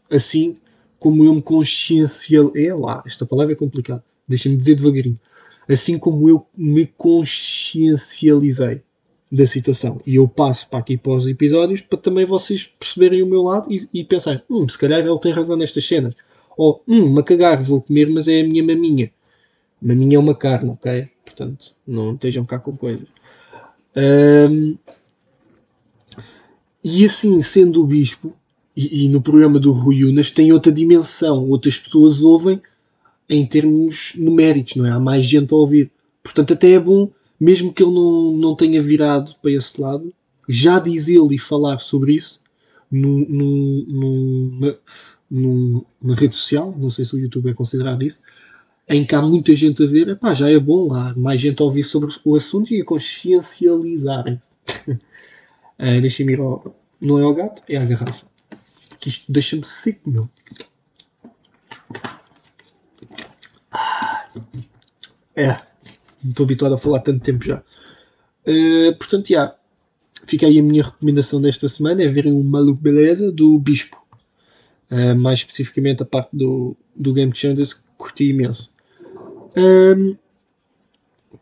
assim 0.09 0.57
como 0.97 1.23
eu 1.23 1.35
me 1.35 1.43
consciencial 1.43 2.51
é 2.55 2.73
lá, 2.73 3.03
esta 3.05 3.23
palavra 3.23 3.53
é 3.53 3.55
complicada, 3.55 4.03
deixa-me 4.27 4.57
dizer 4.57 4.73
devagarinho, 4.73 5.19
assim 5.69 5.99
como 5.99 6.27
eu 6.27 6.43
me 6.57 6.87
consciencializei 6.87 8.81
da 9.31 9.45
situação. 9.45 10.01
E 10.07 10.15
eu 10.15 10.27
passo 10.27 10.67
para 10.69 10.79
aqui 10.79 10.97
para 10.97 11.11
os 11.11 11.27
episódios 11.27 11.81
para 11.81 11.99
também 11.99 12.25
vocês 12.25 12.65
perceberem 12.65 13.21
o 13.21 13.27
meu 13.27 13.43
lado 13.43 13.71
e, 13.71 13.87
e 13.93 14.03
pensarem, 14.03 14.41
hum, 14.49 14.67
se 14.67 14.77
calhar 14.77 14.99
ele 14.99 15.19
tem 15.19 15.31
razão 15.31 15.55
nestas 15.55 15.85
cenas. 15.87 16.15
Ou, 16.57 16.81
hum, 16.87 17.05
uma 17.05 17.21
cagar, 17.21 17.61
vou 17.61 17.79
comer, 17.79 18.09
mas 18.09 18.27
é 18.27 18.41
a 18.41 18.43
minha 18.43 18.63
maminha. 18.63 19.11
Maminha 19.79 20.15
é 20.15 20.19
uma 20.19 20.33
carne, 20.33 20.71
ok? 20.71 21.09
Portanto, 21.23 21.75
não 21.85 22.15
estejam 22.15 22.43
cá 22.43 22.57
com 22.57 22.75
coisas. 22.75 23.07
Um, 23.95 24.77
e 26.83 27.05
assim, 27.05 27.41
sendo 27.41 27.81
o 27.81 27.87
bispo, 27.87 28.33
e, 28.75 29.05
e, 29.05 29.09
no 29.09 29.21
programa 29.21 29.59
do 29.59 29.71
Rui 29.71 30.03
Unas 30.03 30.31
tem 30.31 30.51
outra 30.51 30.71
dimensão, 30.71 31.47
outras 31.47 31.77
pessoas 31.77 32.21
ouvem 32.21 32.59
em 33.29 33.45
termos 33.45 34.13
numéricos, 34.17 34.75
não 34.75 34.85
é? 34.85 34.91
Há 34.91 34.99
mais 34.99 35.25
gente 35.25 35.53
a 35.53 35.57
ouvir. 35.57 35.91
Portanto, 36.23 36.53
até 36.53 36.71
é 36.71 36.79
bom, 36.79 37.09
mesmo 37.39 37.71
que 37.71 37.83
ele 37.83 37.93
não, 37.93 38.33
não 38.33 38.55
tenha 38.55 38.81
virado 38.81 39.35
para 39.41 39.51
esse 39.51 39.79
lado, 39.79 40.11
já 40.49 40.79
diz 40.79 41.07
ele 41.07 41.35
e 41.35 41.37
falar 41.37 41.77
sobre 41.77 42.15
isso 42.15 42.41
num, 42.91 44.75
num, 45.29 46.13
rede 46.13 46.35
social, 46.35 46.75
não 46.77 46.89
sei 46.89 47.05
se 47.05 47.15
o 47.15 47.19
YouTube 47.19 47.49
é 47.49 47.53
considerado 47.53 48.03
isso, 48.03 48.21
em 48.87 49.05
que 49.05 49.15
há 49.15 49.21
muita 49.21 49.55
gente 49.55 49.83
a 49.83 49.87
ver, 49.87 50.09
epá, 50.09 50.33
já 50.33 50.49
é 50.49 50.59
bom, 50.59 50.93
há 50.93 51.13
mais 51.15 51.39
gente 51.39 51.61
a 51.61 51.65
ouvir 51.65 51.83
sobre 51.83 52.13
o 52.25 52.35
assunto 52.35 52.73
e 52.73 52.81
a 52.81 52.85
consciencializarem-se. 52.85 54.53
uh, 55.79 56.01
Deixa-me 56.01 56.33
ir 56.33 56.39
ao. 56.39 56.75
Não 56.99 57.19
é 57.19 57.23
ao 57.23 57.33
gato, 57.33 57.61
é 57.67 57.77
à 57.77 57.85
garrafa. 57.85 58.25
Que 58.99 59.09
isto 59.09 59.31
deixa-me 59.31 59.65
seco, 59.65 60.09
meu. 60.09 60.29
É, 65.35 65.47
não 66.23 66.29
estou 66.29 66.43
habituado 66.45 66.75
a 66.75 66.77
falar 66.77 66.99
tanto 66.99 67.19
tempo 67.23 67.43
já. 67.43 67.63
Uh, 68.47 68.95
portanto, 68.97 69.27
já. 69.27 69.55
Fica 70.25 70.45
aí 70.45 70.57
a 70.57 70.63
minha 70.63 70.83
recomendação 70.83 71.41
desta 71.41 71.67
semana: 71.67 72.03
é 72.03 72.07
verem 72.07 72.31
o 72.31 72.43
Maluco 72.43 72.81
Beleza 72.81 73.31
do 73.31 73.57
Bispo. 73.59 74.01
Uh, 74.89 75.15
mais 75.15 75.39
especificamente 75.39 76.03
a 76.03 76.05
parte 76.05 76.29
do, 76.33 76.77
do 76.95 77.13
Game 77.13 77.35
Changers, 77.35 77.73
que 77.73 77.83
curti 77.97 78.29
imenso. 78.29 78.73
Um, 79.55 80.15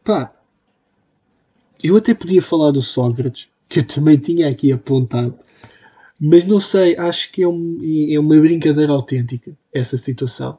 pá, 0.03 0.33
eu 1.83 1.97
até 1.97 2.13
podia 2.13 2.41
falar 2.41 2.71
do 2.71 2.81
Sócrates, 2.81 3.49
que 3.71 3.79
eu 3.79 3.83
também 3.85 4.17
tinha 4.17 4.49
aqui 4.49 4.69
apontado, 4.69 5.33
mas 6.19 6.45
não 6.45 6.59
sei, 6.59 6.97
acho 6.97 7.31
que 7.31 7.41
é, 7.41 7.47
um, 7.47 7.79
é 7.81 8.19
uma 8.19 8.37
brincadeira 8.37 8.91
autêntica 8.91 9.57
essa 9.73 9.97
situação. 9.97 10.57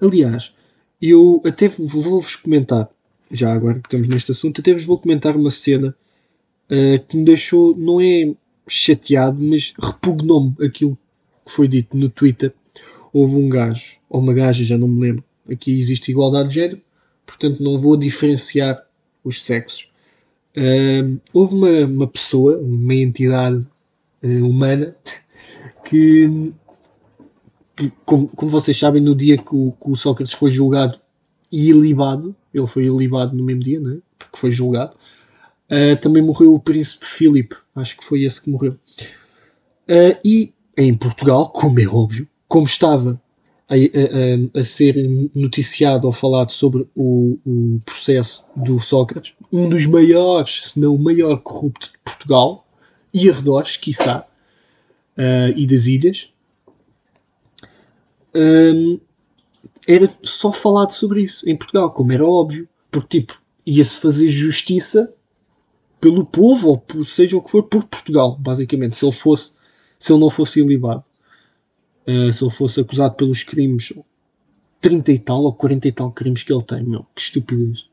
Aliás, 0.00 0.54
eu 1.02 1.42
até 1.44 1.66
vou-vos 1.66 2.36
comentar, 2.36 2.88
já 3.32 3.52
agora 3.52 3.80
que 3.80 3.88
estamos 3.88 4.06
neste 4.06 4.30
assunto, 4.30 4.60
até 4.60 4.72
vos 4.72 4.84
vou 4.84 4.96
comentar 4.96 5.36
uma 5.36 5.50
cena 5.50 5.94
uh, 6.70 7.04
que 7.06 7.16
me 7.16 7.24
deixou, 7.24 7.76
não 7.76 8.00
é 8.00 8.32
chateado, 8.68 9.42
mas 9.42 9.74
repugnou-me 9.76 10.54
aquilo 10.64 10.96
que 11.44 11.50
foi 11.50 11.66
dito 11.66 11.96
no 11.96 12.08
Twitter. 12.08 12.54
Houve 13.12 13.34
um 13.34 13.48
gajo, 13.48 13.96
ou 14.08 14.20
uma 14.20 14.32
gaja, 14.32 14.62
já 14.62 14.78
não 14.78 14.86
me 14.86 15.00
lembro, 15.00 15.24
aqui 15.50 15.76
existe 15.76 16.12
igualdade 16.12 16.50
de 16.50 16.54
género, 16.54 16.80
portanto 17.26 17.60
não 17.60 17.76
vou 17.76 17.96
diferenciar 17.96 18.80
os 19.24 19.42
sexos. 19.42 19.95
Uh, 20.56 21.20
houve 21.34 21.54
uma, 21.54 21.84
uma 21.84 22.06
pessoa, 22.06 22.56
uma 22.58 22.94
entidade 22.94 23.66
uh, 24.22 24.46
humana, 24.46 24.96
que, 25.84 26.52
que 27.76 27.92
como, 28.06 28.28
como, 28.28 28.50
vocês 28.50 28.78
sabem, 28.78 29.02
no 29.02 29.14
dia 29.14 29.36
que 29.36 29.54
o, 29.54 29.72
que 29.72 29.90
o, 29.90 29.96
Sócrates 29.96 30.34
foi 30.34 30.50
julgado 30.50 30.98
e 31.52 31.68
ilibado, 31.68 32.34
ele 32.54 32.66
foi 32.66 32.84
ilibado 32.84 33.36
no 33.36 33.44
mesmo 33.44 33.60
dia, 33.60 33.78
né? 33.80 33.98
porque 34.18 34.38
foi 34.38 34.50
julgado, 34.50 34.96
uh, 35.70 36.00
também 36.00 36.22
morreu 36.22 36.54
o 36.54 36.60
príncipe 36.60 37.04
Filipe, 37.04 37.56
acho 37.74 37.96
que 37.96 38.04
foi 38.04 38.22
esse 38.22 38.42
que 38.42 38.50
morreu. 38.50 38.78
Uh, 39.88 40.18
e 40.24 40.54
em 40.76 40.96
Portugal, 40.96 41.50
como 41.50 41.78
é 41.78 41.86
óbvio, 41.86 42.26
como 42.48 42.64
estava 42.64 43.20
a, 43.68 43.74
a, 43.74 44.60
a, 44.60 44.64
ser 44.64 44.94
noticiado 45.34 46.06
ou 46.06 46.12
falado 46.12 46.52
sobre 46.52 46.86
o, 46.94 47.38
o, 47.44 47.80
processo 47.84 48.44
do 48.56 48.78
Sócrates, 48.78 49.34
um 49.52 49.68
dos 49.68 49.86
maiores, 49.86 50.64
se 50.66 50.80
não 50.80 50.94
o 50.94 50.98
maior 50.98 51.40
corrupto 51.40 51.88
de 51.88 51.98
Portugal 51.98 52.66
e 53.12 53.28
arredores, 53.28 53.76
quiçá, 53.76 54.26
uh, 55.16 55.52
e 55.56 55.66
das 55.66 55.86
ilhas, 55.86 56.32
um, 58.34 59.00
era 59.86 60.12
só 60.22 60.52
falado 60.52 60.90
sobre 60.90 61.22
isso 61.22 61.48
em 61.48 61.56
Portugal, 61.56 61.92
como 61.92 62.12
era 62.12 62.24
óbvio, 62.24 62.68
porque 62.90 63.20
tipo, 63.20 63.40
ia-se 63.64 64.00
fazer 64.00 64.28
justiça 64.28 65.14
pelo 66.00 66.24
povo, 66.24 66.68
ou 66.68 66.78
por, 66.78 67.04
seja 67.04 67.36
o 67.36 67.42
que 67.42 67.50
for, 67.50 67.64
por 67.64 67.84
Portugal, 67.84 68.36
basicamente, 68.38 68.96
se 68.96 69.04
ele 69.04 69.12
fosse, 69.12 69.56
se 69.98 70.12
ele 70.12 70.20
não 70.20 70.30
fosse 70.30 70.60
ilibado. 70.60 71.02
Uh, 72.06 72.32
se 72.32 72.44
ele 72.44 72.52
fosse 72.52 72.80
acusado 72.80 73.14
pelos 73.16 73.42
crimes 73.42 73.92
30 74.80 75.12
e 75.12 75.18
tal 75.18 75.42
ou 75.42 75.52
40 75.52 75.88
e 75.88 75.92
tal 75.92 76.12
crimes 76.12 76.42
que 76.42 76.52
ele 76.52 76.62
tem, 76.62 76.84
meu, 76.84 77.04
que 77.14 77.20
estupidez. 77.20 77.88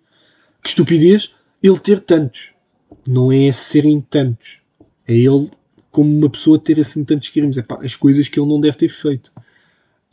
Que 0.62 0.70
estupidez 0.70 1.34
ele 1.62 1.80
ter 1.80 2.00
tantos. 2.00 2.52
Não 3.08 3.32
é 3.32 3.52
serem 3.52 4.00
tantos. 4.00 4.62
É 5.08 5.14
ele, 5.14 5.50
como 5.90 6.16
uma 6.16 6.30
pessoa, 6.30 6.60
ter 6.60 6.80
assim 6.80 7.04
tantos 7.04 7.30
crimes. 7.30 7.58
É 7.58 7.62
pá, 7.62 7.80
as 7.82 7.96
coisas 7.96 8.28
que 8.28 8.40
ele 8.40 8.48
não 8.48 8.60
deve 8.60 8.78
ter 8.78 8.90
feito. 8.90 9.32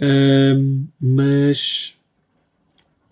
Uh, 0.01 0.87
mas 0.99 2.01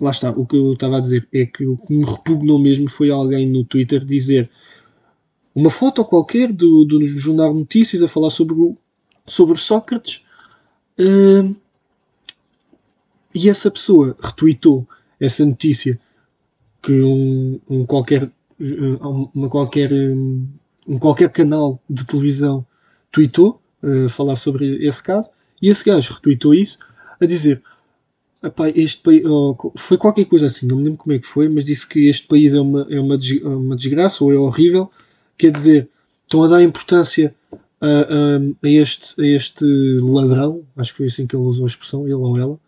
lá 0.01 0.11
está, 0.11 0.31
o 0.31 0.47
que 0.47 0.57
eu 0.57 0.73
estava 0.73 0.97
a 0.97 1.01
dizer 1.01 1.29
é 1.33 1.45
que 1.45 1.67
o 1.67 1.77
que 1.77 1.93
me 1.93 2.05
repugnou 2.05 2.59
mesmo 2.59 2.89
foi 2.89 3.11
alguém 3.11 3.49
no 3.49 3.65
Twitter 3.65 4.05
dizer 4.05 4.49
uma 5.55 5.71
foto 5.71 6.05
qualquer 6.05 6.53
do, 6.53 6.85
do 6.85 7.05
Jornal 7.05 7.53
de 7.53 7.59
Notícias 7.59 8.03
a 8.03 8.09
falar 8.09 8.31
sobre, 8.31 8.55
sobre 9.27 9.59
Sócrates 9.59 10.25
Uh, 10.99 11.55
e 13.35 13.49
essa 13.49 13.71
pessoa 13.71 14.17
retweetou 14.21 14.87
essa 15.21 15.45
notícia 15.45 15.99
que 16.83 17.01
um, 17.03 17.61
um 17.69 17.87
qualquer 17.87 18.31
uma 19.35 19.49
qualquer 19.49 19.93
um 19.93 20.99
qualquer 20.99 21.31
canal 21.31 21.81
de 21.89 22.05
televisão 22.05 22.67
tweetou 23.13 23.61
uh, 23.83 24.09
falar 24.09 24.35
sobre 24.35 24.85
esse 24.85 25.03
caso 25.03 25.31
e 25.63 25.69
esse 25.69 25.85
gajo 25.85 26.15
retweetou 26.15 26.55
isso 26.55 26.79
a 27.21 27.27
dizer 27.27 27.63
este 28.75 29.03
país 29.03 29.23
oh, 29.25 29.57
foi 29.77 29.97
qualquer 29.97 30.25
coisa 30.25 30.47
assim 30.47 30.67
não 30.67 30.77
me 30.77 30.85
lembro 30.85 30.99
como 30.99 31.15
é 31.15 31.19
que 31.19 31.27
foi 31.27 31.49
mas 31.49 31.65
disse 31.65 31.87
que 31.87 32.09
este 32.09 32.27
país 32.27 32.55
é 32.55 32.61
uma, 32.61 32.87
é 32.91 32.99
uma, 32.99 33.19
uma 33.45 33.77
desgraça 33.77 34.25
ou 34.25 34.33
é 34.33 34.37
horrível 34.37 34.91
quer 35.37 35.51
dizer 35.53 35.89
estão 36.25 36.43
a 36.43 36.49
dar 36.49 36.63
importância 36.63 37.35
a, 37.81 37.87
a, 37.87 38.67
a, 38.67 38.69
este, 38.69 39.21
a 39.21 39.27
este 39.27 39.65
ladrão, 40.01 40.63
acho 40.77 40.93
que 40.93 40.99
foi 40.99 41.07
assim 41.07 41.27
que 41.27 41.37
ele 41.37 41.45
usou 41.45 41.65
a 41.65 41.69
expressão, 41.69 42.05
ele 42.05 42.15
ou 42.15 42.39
ela, 42.39 42.61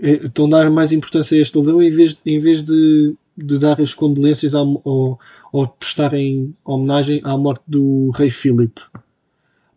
é, 0.00 0.24
estão 0.24 0.46
a 0.46 0.50
dar 0.50 0.70
mais 0.70 0.92
importância 0.92 1.36
a 1.36 1.40
este 1.40 1.56
ladrão 1.56 1.82
em 1.82 1.90
vez, 1.90 2.20
em 2.24 2.38
vez 2.38 2.62
de, 2.64 3.14
de 3.36 3.58
dar 3.58 3.80
as 3.80 3.94
condolências 3.94 4.54
ao, 4.54 4.80
ou, 4.84 5.18
ou 5.52 5.68
prestarem 5.68 6.54
homenagem 6.64 7.20
à 7.24 7.36
morte 7.36 7.62
do 7.66 8.10
rei 8.10 8.30
Filipe. 8.30 8.80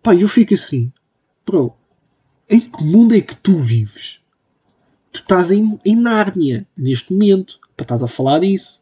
Pá, 0.01 0.15
eu 0.15 0.27
fico 0.27 0.53
assim, 0.53 0.91
bro, 1.45 1.73
em 2.49 2.61
que 2.61 2.83
mundo 2.83 3.13
é 3.13 3.21
que 3.21 3.35
tu 3.35 3.55
vives? 3.55 4.19
Tu 5.11 5.19
estás 5.19 5.51
em, 5.51 5.77
em 5.83 5.95
Nárnia 5.95 6.65
neste 6.77 7.11
momento, 7.11 7.59
para 7.75 7.83
estás 7.83 8.03
a 8.03 8.07
falar 8.07 8.39
disso. 8.39 8.81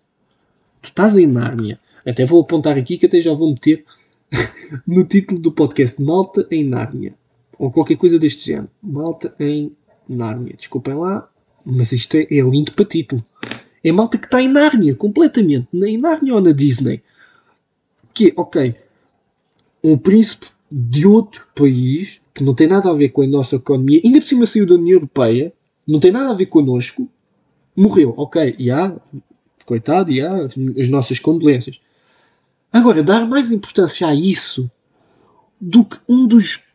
Tu 0.81 0.89
estás 0.89 1.17
em 1.17 1.25
Nárnia. 1.25 1.79
Até 2.05 2.25
vou 2.25 2.41
apontar 2.41 2.77
aqui 2.77 2.97
que 2.97 3.07
até 3.07 3.19
já 3.19 3.33
vou 3.33 3.49
meter 3.49 3.83
no 4.85 5.03
título 5.05 5.39
do 5.39 5.51
podcast 5.51 6.01
Malta 6.01 6.47
em 6.51 6.63
Nárnia. 6.63 7.13
Ou 7.57 7.71
qualquer 7.71 7.97
coisa 7.97 8.19
deste 8.19 8.45
género. 8.45 8.69
Malta 8.81 9.33
em 9.39 9.71
Nárnia, 10.07 10.55
desculpem 10.57 10.95
lá, 10.95 11.29
mas 11.65 11.91
isto 11.91 12.15
é, 12.15 12.23
é 12.23 12.41
lindo 12.41 12.71
para 12.71 12.85
título. 12.85 13.23
É 13.83 13.91
malta 13.91 14.17
que 14.17 14.25
está 14.25 14.41
em 14.41 14.47
Nárnia, 14.47 14.95
completamente. 14.95 15.67
Em 15.73 15.97
Nárnia 15.97 16.33
ou 16.33 16.41
na 16.41 16.51
Disney. 16.51 17.01
Que 18.13 18.29
é, 18.29 18.33
ok, 18.35 18.75
um 19.83 19.97
príncipe 19.97 20.47
de 20.71 21.05
outro 21.05 21.47
país 21.53 22.19
que 22.33 22.43
não 22.43 22.53
tem 22.53 22.67
nada 22.67 22.89
a 22.89 22.93
ver 22.93 23.09
com 23.09 23.21
a 23.21 23.27
nossa 23.27 23.55
economia, 23.55 24.01
ainda 24.03 24.19
por 24.19 24.27
cima 24.27 24.45
saiu 24.45 24.65
da 24.65 24.73
União 24.73 24.95
Europeia, 24.95 25.53
não 25.87 25.99
tem 25.99 26.11
nada 26.11 26.31
a 26.31 26.33
ver 26.33 26.47
connosco, 26.47 27.07
morreu. 27.75 28.13
Ok, 28.17 28.55
e 28.57 28.65
yeah, 28.65 28.95
coitado, 29.65 30.11
e 30.11 30.17
yeah, 30.17 30.49
as 30.79 30.89
nossas 30.89 31.19
condolências. 31.19 31.79
Agora, 32.75 33.01
dar 33.01 33.25
mais 33.25 33.53
importância 33.53 34.05
a 34.05 34.13
isso 34.13 34.69
do 35.61 35.85
que 35.85 35.97
um 36.09 36.27
dos 36.27 36.65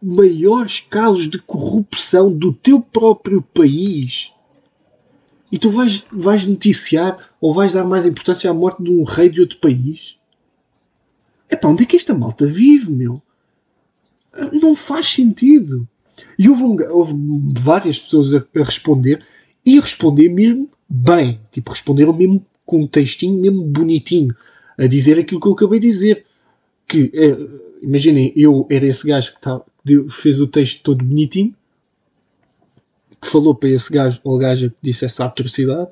maiores 0.00 0.78
casos 0.78 1.28
de 1.28 1.36
corrupção 1.36 2.32
do 2.32 2.52
teu 2.52 2.80
próprio 2.80 3.42
país 3.42 4.32
e 5.50 5.58
tu 5.58 5.68
vais, 5.68 6.04
vais 6.12 6.46
noticiar 6.46 7.32
ou 7.40 7.52
vais 7.52 7.72
dar 7.72 7.84
mais 7.84 8.06
importância 8.06 8.48
à 8.48 8.54
morte 8.54 8.84
de 8.84 8.92
um 8.92 9.02
rei 9.02 9.28
de 9.28 9.40
outro 9.40 9.58
país? 9.58 10.16
É 11.48 11.56
pá, 11.56 11.66
onde 11.66 11.82
é 11.82 11.86
que 11.86 11.96
esta 11.96 12.14
malta 12.14 12.46
vive, 12.46 12.92
meu? 12.92 13.20
Não 14.52 14.76
faz 14.76 15.08
sentido. 15.08 15.88
E 16.38 16.48
houve, 16.48 16.62
um, 16.62 16.76
houve 16.92 17.14
várias 17.58 17.98
pessoas 17.98 18.32
a, 18.32 18.38
a, 18.38 18.62
responder 18.62 19.26
e 19.66 19.76
a 19.76 19.80
responder 19.80 20.28
mesmo 20.28 20.70
bem. 20.88 21.40
Tipo, 21.50 21.72
responderam 21.72 22.12
mesmo 22.12 22.46
com 22.64 22.82
um 22.82 22.86
textinho 22.86 23.40
mesmo 23.40 23.64
bonitinho. 23.64 24.32
A 24.78 24.86
dizer 24.86 25.18
aquilo 25.18 25.40
que 25.40 25.48
eu 25.48 25.52
acabei 25.52 25.78
de 25.78 25.88
dizer. 25.88 26.24
Que, 26.86 27.10
é, 27.12 27.36
imaginem, 27.82 28.32
eu 28.34 28.66
era 28.70 28.86
esse 28.86 29.06
gajo 29.06 29.34
que 29.34 29.40
tá, 29.42 29.60
fez 30.08 30.40
o 30.40 30.46
texto 30.46 30.82
todo 30.82 31.04
bonitinho 31.04 31.54
que 33.20 33.28
falou 33.28 33.54
para 33.54 33.68
esse 33.68 33.92
gajo 33.92 34.20
ou 34.24 34.38
gaja 34.38 34.68
que 34.70 34.76
disse 34.80 35.04
essa 35.04 35.24
atrocidade, 35.24 35.88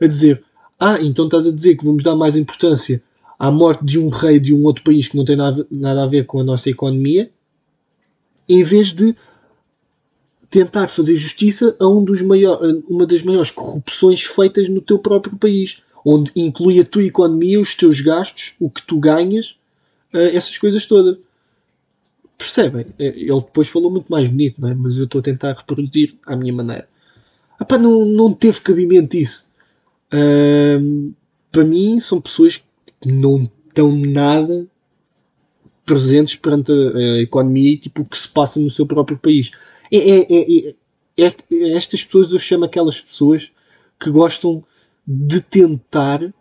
a 0.00 0.06
dizer: 0.06 0.42
Ah, 0.78 0.98
então 1.00 1.26
estás 1.26 1.46
a 1.46 1.52
dizer 1.52 1.76
que 1.76 1.84
vamos 1.84 2.02
dar 2.02 2.16
mais 2.16 2.36
importância 2.36 3.02
à 3.38 3.50
morte 3.50 3.84
de 3.84 3.98
um 3.98 4.08
rei 4.08 4.38
de 4.38 4.54
um 4.54 4.64
outro 4.64 4.82
país 4.82 5.08
que 5.08 5.16
não 5.16 5.24
tem 5.24 5.36
nada, 5.36 5.66
nada 5.70 6.02
a 6.02 6.06
ver 6.06 6.24
com 6.26 6.40
a 6.40 6.44
nossa 6.44 6.70
economia, 6.70 7.30
em 8.48 8.62
vez 8.62 8.92
de 8.92 9.14
tentar 10.50 10.86
fazer 10.86 11.16
justiça 11.16 11.74
a 11.80 11.88
um 11.88 12.04
dos 12.04 12.20
maior, 12.20 12.60
uma 12.88 13.06
das 13.06 13.22
maiores 13.22 13.50
corrupções 13.50 14.22
feitas 14.22 14.68
no 14.68 14.82
teu 14.82 14.98
próprio 14.98 15.36
país, 15.36 15.82
onde 16.04 16.32
inclui 16.34 16.80
a 16.80 16.84
tua 16.84 17.04
economia, 17.04 17.60
os 17.60 17.74
teus 17.74 18.00
gastos, 18.00 18.54
o 18.58 18.68
que 18.68 18.82
tu 18.82 18.98
ganhas, 18.98 19.58
eh, 20.12 20.34
essas 20.36 20.56
coisas 20.58 20.86
todas. 20.86 21.18
Percebem? 22.36 22.86
É, 22.98 23.06
ele 23.06 23.40
depois 23.40 23.68
falou 23.68 23.90
muito 23.90 24.08
mais 24.08 24.28
bonito, 24.28 24.60
não 24.60 24.68
é? 24.68 24.74
mas 24.74 24.98
eu 24.98 25.04
estou 25.04 25.20
a 25.20 25.22
tentar 25.22 25.52
reproduzir 25.52 26.16
à 26.26 26.34
minha 26.34 26.52
maneira. 26.52 26.86
Epá, 27.60 27.78
não, 27.78 28.04
não 28.04 28.32
teve 28.32 28.60
cabimento 28.60 29.16
isso. 29.16 29.52
Um, 30.12 31.12
para 31.50 31.64
mim, 31.64 32.00
são 32.00 32.20
pessoas 32.20 32.62
que 33.00 33.12
não 33.12 33.48
estão 33.68 33.94
nada 33.94 34.66
presentes 35.84 36.36
perante 36.36 36.72
a, 36.72 36.98
a 36.98 37.22
economia 37.22 37.72
e 37.72 37.76
tipo, 37.76 38.02
o 38.02 38.04
que 38.04 38.18
se 38.18 38.28
passa 38.28 38.58
no 38.58 38.70
seu 38.70 38.86
próprio 38.86 39.18
país. 39.18 39.50
É, 39.90 39.98
é, 39.98 40.26
é, 40.30 40.74
é, 41.18 41.72
estas 41.76 42.04
pessoas 42.04 42.32
eu 42.32 42.38
chamo 42.38 42.64
aquelas 42.64 43.00
pessoas 43.00 43.52
que 44.00 44.10
gostam 44.10 44.64
de 45.06 45.40
tentar 45.40 46.32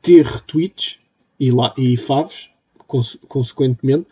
ter 0.00 0.24
retweets 0.24 0.98
e, 1.38 1.50
lá, 1.50 1.74
e 1.76 1.96
faves, 1.96 2.48
consequentemente, 3.28 4.06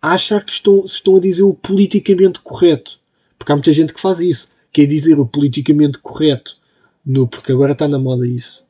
a 0.00 0.12
achar 0.12 0.44
que 0.44 0.52
estão, 0.52 0.84
estão 0.84 1.16
a 1.16 1.20
dizer 1.20 1.42
o 1.42 1.54
politicamente 1.54 2.40
correto. 2.40 3.00
Porque 3.38 3.52
há 3.52 3.56
muita 3.56 3.72
gente 3.72 3.92
que 3.92 4.00
faz 4.00 4.20
isso. 4.20 4.52
Quer 4.72 4.82
é 4.82 4.86
dizer 4.86 5.18
o 5.18 5.26
politicamente 5.26 5.98
correto. 5.98 6.58
No, 7.04 7.26
porque 7.26 7.52
agora 7.52 7.72
está 7.72 7.88
na 7.88 7.98
moda 7.98 8.26
isso. 8.26 8.66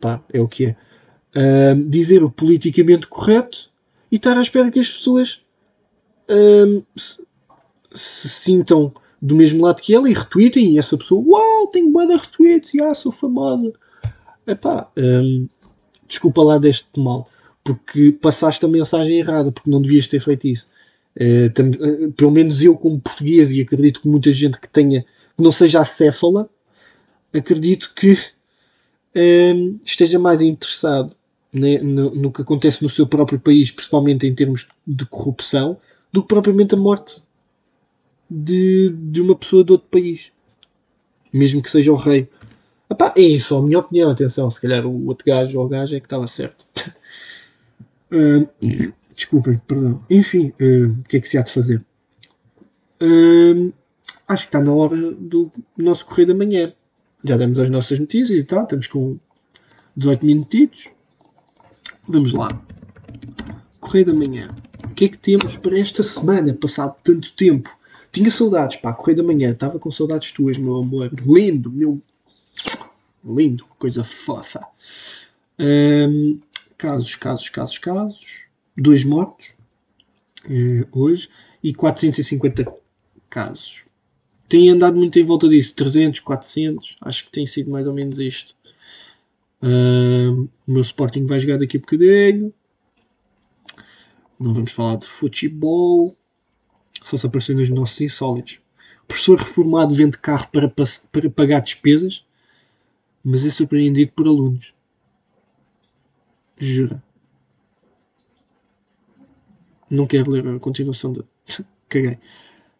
Pá, 0.00 0.22
é 0.32 0.40
o 0.40 0.48
que 0.48 0.66
é. 0.66 1.74
Dizer 1.88 2.22
o 2.22 2.30
politicamente 2.30 3.06
correto 3.06 3.70
e 4.10 4.16
estar 4.16 4.36
à 4.36 4.42
espera 4.42 4.70
que 4.70 4.80
as 4.80 4.90
pessoas 4.90 5.46
se, 6.96 7.26
se, 7.92 8.28
sintam 8.28 8.92
do 9.20 9.34
mesmo 9.34 9.64
lado 9.64 9.82
que 9.82 9.94
ela 9.94 10.08
e 10.08 10.14
retweetem 10.14 10.74
e 10.74 10.78
essa 10.78 10.96
pessoa, 10.96 11.22
uau, 11.26 11.66
tenho 11.68 11.90
boa 11.90 12.06
de 12.06 12.14
retweets, 12.14 12.74
e 12.74 12.94
sou 12.94 13.12
famosa. 13.12 13.72
Epá, 14.46 14.90
um, 14.96 15.46
desculpa 16.06 16.42
lá 16.42 16.58
deste 16.58 16.88
mal 16.98 17.28
porque 17.62 18.12
passaste 18.12 18.64
a 18.64 18.68
mensagem 18.68 19.18
errada, 19.18 19.52
porque 19.52 19.70
não 19.70 19.80
devias 19.80 20.06
ter 20.06 20.20
feito 20.20 20.48
isso. 20.48 20.70
Uh, 21.16 21.50
tam, 21.50 21.68
uh, 21.70 22.12
pelo 22.12 22.30
menos 22.30 22.62
eu, 22.62 22.76
como 22.76 23.00
português, 23.00 23.50
e 23.52 23.60
acredito 23.60 24.00
que 24.00 24.08
muita 24.08 24.32
gente 24.32 24.58
que 24.58 24.68
tenha, 24.68 25.02
que 25.36 25.42
não 25.42 25.52
seja 25.52 25.80
acéfala, 25.80 26.48
acredito 27.32 27.92
que 27.94 28.12
uh, 28.12 29.80
esteja 29.84 30.18
mais 30.18 30.40
interessado 30.40 31.14
né, 31.52 31.78
no, 31.78 32.14
no, 32.14 32.32
que 32.32 32.42
acontece 32.42 32.82
no 32.82 32.88
seu 32.88 33.06
próprio 33.06 33.38
país, 33.38 33.70
principalmente 33.70 34.26
em 34.26 34.34
termos 34.34 34.68
de 34.86 35.04
corrupção, 35.06 35.78
do 36.12 36.22
que 36.22 36.28
propriamente 36.28 36.74
a 36.74 36.78
morte 36.78 37.22
de, 38.30 38.90
de 38.90 39.20
uma 39.20 39.34
pessoa 39.34 39.64
de 39.64 39.72
outro 39.72 39.88
país, 39.90 40.26
mesmo 41.32 41.62
que 41.62 41.70
seja 41.70 41.92
o 41.92 41.96
rei. 41.96 42.28
Epá, 42.88 43.12
é 43.16 43.22
isso, 43.22 43.56
a 43.56 43.62
minha 43.62 43.78
opinião. 43.78 44.10
Atenção, 44.10 44.50
se 44.50 44.60
calhar 44.60 44.86
o 44.86 45.06
outro 45.06 45.24
gajo 45.26 45.58
ou 45.58 45.66
o 45.66 45.68
gajo 45.68 45.96
é 45.96 46.00
que 46.00 46.06
estava 46.06 46.26
certo. 46.26 46.64
Uh, 48.12 48.44
desculpem, 49.14 49.60
perdão. 49.68 50.04
Enfim, 50.10 50.52
uh, 50.60 50.98
o 50.98 51.04
que 51.04 51.16
é 51.16 51.20
que 51.20 51.28
se 51.28 51.38
há 51.38 51.42
de 51.42 51.52
fazer? 51.52 51.80
Uh, 53.00 53.72
acho 54.26 54.42
que 54.42 54.48
está 54.48 54.60
na 54.60 54.72
hora 54.72 55.12
do 55.12 55.48
nosso 55.76 56.04
correio 56.06 56.26
da 56.26 56.34
manhã. 56.34 56.72
Já 57.22 57.36
demos 57.36 57.60
as 57.60 57.70
nossas 57.70 58.00
notícias 58.00 58.36
e 58.36 58.44
tal, 58.44 58.64
estamos 58.64 58.88
com 58.88 59.16
18 59.96 60.26
minutitos. 60.26 60.88
Vamos 62.08 62.32
lá. 62.32 62.48
Correio 63.78 64.06
da 64.06 64.14
manhã. 64.14 64.50
O 64.84 64.88
que 64.88 65.04
é 65.04 65.08
que 65.08 65.18
temos 65.18 65.56
para 65.56 65.78
esta 65.78 66.02
semana, 66.02 66.52
passado 66.52 66.96
tanto 67.04 67.32
tempo? 67.34 67.70
Tinha 68.12 68.30
saudades, 68.30 68.76
pá, 68.76 68.92
Correio 68.92 69.18
da 69.18 69.22
manhã. 69.22 69.50
Estava 69.50 69.78
com 69.78 69.90
saudades 69.90 70.32
tuas, 70.32 70.58
meu 70.58 70.76
amor. 70.76 71.10
Lindo, 71.26 71.70
meu. 71.70 72.00
Lindo, 73.24 73.64
coisa 73.78 74.02
fofa. 74.02 74.60
Um, 75.58 76.40
casos, 76.76 77.14
casos, 77.14 77.48
casos, 77.48 77.78
casos, 77.78 78.46
dois 78.76 79.04
mortos 79.04 79.52
eh, 80.48 80.86
hoje 80.90 81.28
e 81.62 81.74
450 81.74 82.72
casos. 83.28 83.84
Tem 84.48 84.70
andado 84.70 84.96
muito 84.96 85.18
em 85.18 85.22
volta 85.22 85.48
disso, 85.48 85.76
300, 85.76 86.20
400, 86.20 86.96
acho 87.02 87.24
que 87.26 87.30
tem 87.30 87.46
sido 87.46 87.70
mais 87.70 87.86
ou 87.86 87.92
menos 87.92 88.18
isto. 88.18 88.56
Uh, 89.62 90.48
o 90.66 90.72
meu 90.72 90.80
Sporting 90.80 91.26
vai 91.26 91.38
jogar 91.38 91.58
daqui 91.58 91.76
a 91.76 91.80
bocadinho. 91.80 92.52
Não 94.38 94.54
vamos 94.54 94.72
falar 94.72 94.96
de 94.96 95.06
futebol. 95.06 96.16
Só 97.10 97.18
se 97.18 97.26
aparecer 97.26 97.56
nos 97.56 97.68
nossos 97.68 98.00
insólitos. 98.00 98.60
O 99.02 99.06
professor 99.08 99.36
reformado 99.36 99.92
vende 99.92 100.16
carro 100.16 100.46
para, 100.52 100.68
para 100.68 101.30
pagar 101.30 101.60
despesas, 101.60 102.24
mas 103.24 103.44
é 103.44 103.50
surpreendido 103.50 104.12
por 104.12 104.28
alunos. 104.28 104.72
Jura. 106.56 107.02
Não 109.90 110.06
quero 110.06 110.30
ler 110.30 110.46
a 110.46 110.60
continuação 110.60 111.12
de. 111.12 111.24
Caguei. 111.88 112.18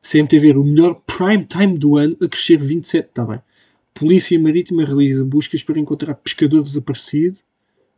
CMTV, 0.01 0.53
o 0.53 0.65
melhor 0.65 1.03
prime 1.05 1.45
time 1.45 1.77
do 1.77 1.97
ano, 1.97 2.17
a 2.23 2.29
crescer 2.29 2.57
27. 2.57 3.09
Está 3.09 3.25
bem. 3.25 3.41
Polícia 3.93 4.39
Marítima 4.39 4.85
realiza 4.85 5.25
buscas 5.25 5.65
para 5.65 5.81
encontrar 5.81 6.15
pescador 6.15 6.63
desaparecido. 6.63 7.41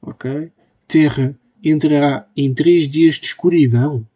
Ok. 0.00 0.50
Terra 0.88 1.38
entrará 1.62 2.26
em 2.34 2.54
3 2.54 2.88
dias 2.88 3.16
de 3.16 3.26
escuridão. 3.26 4.08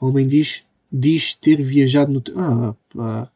Homem 0.00 0.26
diz, 0.26 0.65
diz 0.92 1.34
ter 1.34 1.62
viajado 1.62 2.12
no. 2.12 2.22
Ah, 2.36 2.74
pá. 2.94 3.30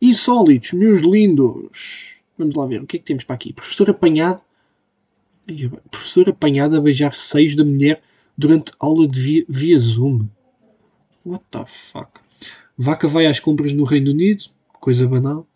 Insólitos, 0.00 0.72
meus 0.72 1.00
lindos. 1.00 2.16
Vamos 2.38 2.54
lá 2.54 2.66
ver 2.66 2.82
o 2.82 2.86
que 2.86 2.96
é 2.96 3.00
que 3.00 3.04
temos 3.04 3.24
para 3.24 3.34
aqui. 3.34 3.52
Professor 3.52 3.90
apanhado 3.90 4.40
Professor 5.90 6.28
apanhado 6.28 6.76
a 6.76 6.80
beijar 6.80 7.14
seios 7.14 7.56
da 7.56 7.64
mulher 7.64 8.00
durante 8.36 8.72
aula 8.78 9.06
de 9.06 9.20
via, 9.20 9.44
via 9.48 9.78
Zoom. 9.78 10.26
What 11.24 11.44
the 11.50 11.64
fuck? 11.66 12.20
Vaca 12.76 13.08
vai 13.08 13.26
às 13.26 13.40
compras 13.40 13.72
no 13.72 13.84
Reino 13.84 14.10
Unido. 14.10 14.44
Coisa 14.74 15.06
banal. 15.06 15.46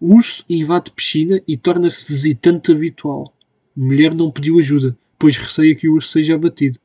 Urso 0.00 0.44
invade 0.48 0.90
piscina 0.90 1.40
e 1.46 1.56
torna-se 1.56 2.06
visitante 2.06 2.70
habitual. 2.70 3.32
Mulher 3.74 4.14
não 4.14 4.30
pediu 4.30 4.58
ajuda, 4.58 4.96
pois 5.18 5.36
receia 5.36 5.74
que 5.74 5.88
o 5.88 5.94
urso 5.94 6.10
seja 6.10 6.34
abatido. 6.34 6.78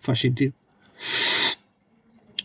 Faz 0.00 0.20
sentido. 0.20 0.54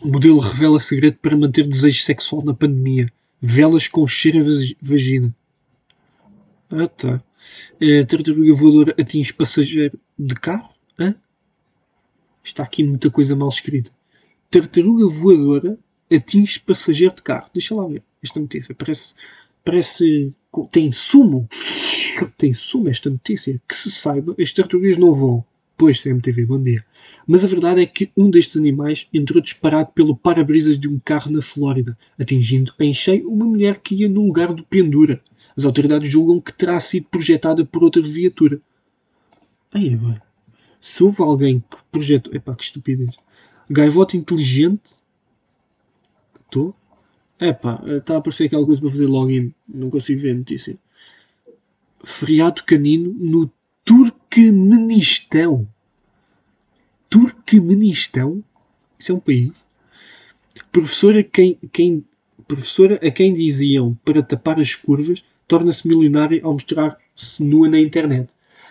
O 0.00 0.08
modelo 0.08 0.38
revela 0.38 0.78
segredo 0.78 1.18
para 1.18 1.36
manter 1.36 1.66
desejo 1.66 2.02
sexual 2.02 2.44
na 2.44 2.54
pandemia. 2.54 3.12
Velas 3.40 3.88
com 3.88 4.06
cheiro 4.06 4.40
a 4.40 4.42
vagina. 4.80 5.34
Ah, 6.70 6.86
tá. 6.86 7.22
Tartaruga 8.08 8.54
voadora 8.54 8.94
atinge 9.00 9.32
passageiro 9.32 9.98
de 10.18 10.34
carro? 10.34 10.72
Hã? 10.98 11.14
Está 12.44 12.62
aqui 12.62 12.84
muita 12.84 13.10
coisa 13.10 13.34
mal 13.34 13.48
escrita. 13.48 13.90
Tartaruga 14.50 15.06
voadora 15.06 15.78
atinge 16.12 16.60
passageiro 16.60 17.14
de 17.14 17.22
carro. 17.22 17.50
Deixa 17.52 17.74
lá 17.74 17.86
ver 17.86 18.02
esta 18.22 18.38
notícia. 18.38 18.74
Parece. 18.74 19.14
Parece. 19.64 20.32
Tem 20.70 20.92
sumo. 20.92 21.48
Tem 22.36 22.54
sumo 22.54 22.88
esta 22.88 23.10
notícia. 23.10 23.60
Que 23.68 23.74
se 23.74 23.90
saiba, 23.90 24.34
as 24.40 24.52
tartarugas 24.52 24.96
não 24.96 25.12
vão. 25.12 25.44
Pois, 25.78 26.02
CMTV, 26.02 26.44
bom 26.44 26.60
dia. 26.60 26.84
Mas 27.24 27.44
a 27.44 27.46
verdade 27.46 27.80
é 27.80 27.86
que 27.86 28.10
um 28.16 28.28
destes 28.28 28.56
animais 28.56 29.06
entrou 29.14 29.40
disparado 29.40 29.92
pelo 29.94 30.16
para-brisas 30.16 30.76
de 30.76 30.88
um 30.88 30.98
carro 30.98 31.30
na 31.30 31.40
Flórida, 31.40 31.96
atingindo 32.18 32.74
em 32.80 32.92
cheio 32.92 33.30
uma 33.30 33.46
mulher 33.46 33.78
que 33.78 33.94
ia 33.94 34.08
no 34.08 34.26
lugar 34.26 34.52
do 34.52 34.64
pendura. 34.64 35.22
As 35.56 35.64
autoridades 35.64 36.10
julgam 36.10 36.40
que 36.40 36.52
terá 36.52 36.80
sido 36.80 37.06
projetada 37.06 37.64
por 37.64 37.84
outra 37.84 38.02
viatura. 38.02 38.60
Aí, 39.72 39.94
bem. 39.94 40.20
Se 40.80 41.04
houve 41.04 41.22
alguém 41.22 41.60
que 41.60 41.76
projetou. 41.92 42.34
Epá, 42.34 42.56
que 42.56 42.64
estupidez. 42.64 43.10
Gaivota 43.70 44.16
inteligente. 44.16 45.00
Estou? 46.44 46.74
Epá, 47.38 47.80
está 47.86 48.14
a 48.14 48.18
aparecer 48.18 48.46
aqui 48.46 48.56
alguma 48.56 48.70
coisa 48.70 48.82
para 48.82 48.90
fazer 48.90 49.06
login. 49.06 49.54
Não 49.68 49.88
consigo 49.88 50.22
ver 50.22 50.32
a 50.32 50.38
notícia. 50.38 50.76
Feriado 52.02 52.64
canino 52.64 53.14
no 53.16 53.48
Turquemenistão. 54.30 55.66
Turquemenistão? 57.08 58.44
Isso 58.98 59.12
é 59.12 59.14
um 59.14 59.20
país. 59.20 59.52
Professora, 60.70 61.22
quem, 61.22 61.58
quem, 61.72 62.04
professora 62.46 62.96
a 62.96 63.10
quem 63.10 63.32
diziam 63.32 63.98
para 64.04 64.22
tapar 64.22 64.60
as 64.60 64.74
curvas 64.74 65.24
torna-se 65.46 65.88
milionária 65.88 66.40
ao 66.44 66.52
mostrar-se 66.52 67.42
nua 67.42 67.68
na 67.68 67.80
internet. 67.80 68.28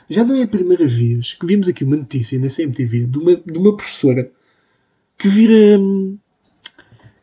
Já 0.09 0.23
não 0.23 0.35
é 0.35 0.43
a 0.43 0.47
primeira 0.47 0.87
vez 0.87 1.33
que 1.33 1.45
vimos 1.45 1.67
aqui 1.67 1.83
uma 1.83 1.97
notícia 1.97 2.39
na 2.39 2.47
CMTV 2.47 3.07
de 3.07 3.17
uma, 3.17 3.35
de 3.35 3.57
uma 3.57 3.75
professora 3.75 4.31
que 5.17 5.27
vira. 5.27 5.79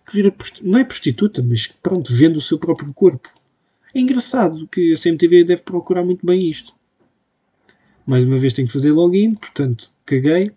que 0.07 0.13
vira. 0.13 0.35
não 0.61 0.79
é 0.79 0.85
prostituta, 0.85 1.43
mas 1.43 1.67
pronto, 1.67 2.13
vende 2.13 2.39
o 2.39 2.43
seu 2.43 2.59
próprio 2.59 2.93
corpo. 2.93 3.31
É 3.95 4.01
engraçado 4.01 4.67
que 4.67 4.93
a 4.93 4.97
CMTV 4.97 5.45
deve 5.45 5.63
procurar 5.63 6.05
muito 6.05 6.27
bem 6.27 6.51
isto. 6.51 6.75
Mais 8.07 8.25
uma 8.25 8.39
vez 8.39 8.53
tenho 8.53 8.67
que 8.67 8.73
fazer 8.73 8.93
login, 8.93 9.35
portanto, 9.35 9.91
caguei. 10.05 10.51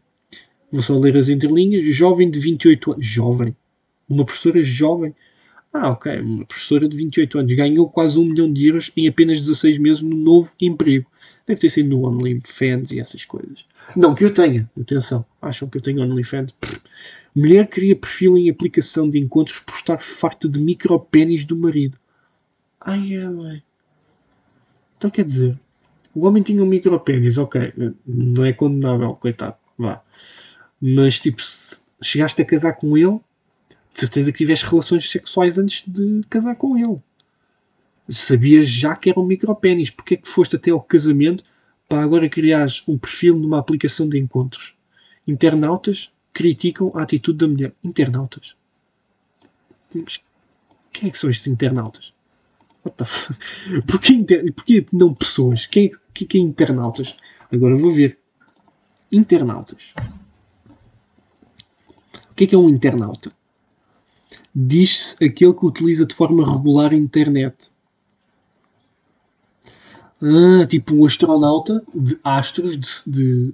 Vou 0.71 0.81
só 0.81 0.97
ler 0.97 1.15
as 1.15 1.29
entrelinhas. 1.29 1.85
Jovem 1.85 2.29
de 2.29 2.39
28 2.39 2.93
anos. 2.93 3.05
Jovem. 3.05 3.55
Uma 4.09 4.25
professora 4.25 4.61
jovem. 4.61 5.15
Ah, 5.71 5.89
ok. 5.89 6.19
Uma 6.19 6.45
professora 6.45 6.87
de 6.87 6.97
28 6.97 7.39
anos 7.39 7.53
ganhou 7.53 7.89
quase 7.89 8.19
um 8.19 8.25
milhão 8.25 8.51
de 8.51 8.67
euros 8.67 8.91
em 8.97 9.07
apenas 9.07 9.39
16 9.39 9.77
meses 9.79 10.01
no 10.01 10.15
novo 10.15 10.51
emprego. 10.59 11.09
Deve 11.45 11.61
ter 11.61 11.69
sido 11.69 11.89
no 11.89 12.05
OnlyFans 12.05 12.91
e 12.91 12.99
essas 12.99 13.23
coisas. 13.23 13.65
Não 13.95 14.13
que 14.13 14.25
eu 14.25 14.33
tenha, 14.33 14.69
atenção. 14.79 15.25
Acham 15.41 15.69
que 15.69 15.77
eu 15.77 15.81
tenho 15.81 16.01
OnlyFans? 16.01 16.53
Mulher 17.33 17.67
cria 17.67 17.95
perfil 17.95 18.37
em 18.37 18.49
aplicação 18.49 19.09
de 19.09 19.19
encontros 19.19 19.59
por 19.59 19.75
estar 19.75 20.01
farta 20.01 20.49
de 20.49 20.59
micropénis 20.59 21.45
do 21.45 21.55
marido. 21.55 21.97
Ai, 22.81 23.17
mãe. 23.29 23.63
Então 24.97 25.09
quer 25.09 25.23
dizer, 25.23 25.57
o 26.19 26.25
homem 26.25 26.43
tinha 26.43 26.63
um 26.63 26.65
micropénis, 26.65 27.37
ok. 27.37 27.73
Não 28.05 28.45
é 28.45 28.53
condenável, 28.53 29.15
coitado. 29.15 29.55
Vá. 29.77 30.01
Mas 30.81 31.19
tipo, 31.19 31.41
se 31.41 31.81
chegaste 32.01 32.41
a 32.41 32.45
casar 32.45 32.73
com 32.73 32.97
ele, 32.97 33.19
de 33.93 33.99
certeza 33.99 34.31
que 34.31 34.37
tiveste 34.37 34.65
relações 34.65 35.09
sexuais 35.09 35.57
antes 35.57 35.83
de 35.87 36.21
casar 36.29 36.55
com 36.55 36.77
ele 36.77 36.99
sabias 38.09 38.69
já 38.69 38.95
que 38.95 39.09
era 39.09 39.19
um 39.19 39.25
micropénis. 39.25 39.89
Porquê 39.89 40.15
é 40.15 40.17
que 40.17 40.27
foste 40.27 40.55
até 40.55 40.71
ao 40.71 40.81
casamento 40.81 41.43
para 41.87 42.03
agora 42.03 42.29
criares 42.29 42.83
um 42.87 42.97
perfil 42.97 43.37
numa 43.37 43.59
aplicação 43.59 44.07
de 44.07 44.17
encontros? 44.17 44.75
Internautas 45.27 46.11
criticam 46.33 46.91
a 46.95 47.01
atitude 47.01 47.39
da 47.39 47.47
mulher. 47.47 47.73
Internautas? 47.83 48.55
Mas 49.93 50.19
quem 50.91 51.09
é 51.09 51.11
que 51.11 51.19
são 51.19 51.29
estes 51.29 51.47
internautas? 51.47 52.13
Porquê, 53.87 54.13
inter... 54.13 54.53
Porquê 54.53 54.85
não 54.91 55.13
pessoas? 55.13 55.65
Quem 55.65 55.87
é 55.87 55.89
que, 56.13 56.37
é 56.37 56.41
internautas? 56.41 57.15
Agora 57.51 57.75
vou 57.75 57.91
ver. 57.91 58.17
Internautas. 59.11 59.93
O 62.31 62.35
que 62.35 62.43
é 62.43 62.47
que 62.47 62.55
é 62.55 62.57
um 62.57 62.69
internauta? 62.69 63.31
Diz-se 64.53 65.15
aquele 65.23 65.53
que 65.53 65.65
utiliza 65.65 66.05
de 66.05 66.13
forma 66.13 66.45
regular 66.45 66.91
a 66.91 66.95
internet 66.95 67.69
ah, 70.21 70.65
tipo 70.65 70.95
um 70.95 71.05
astronauta 71.05 71.83
de 71.93 72.17
astros 72.23 72.79
de, 72.79 72.89
de, 73.05 73.53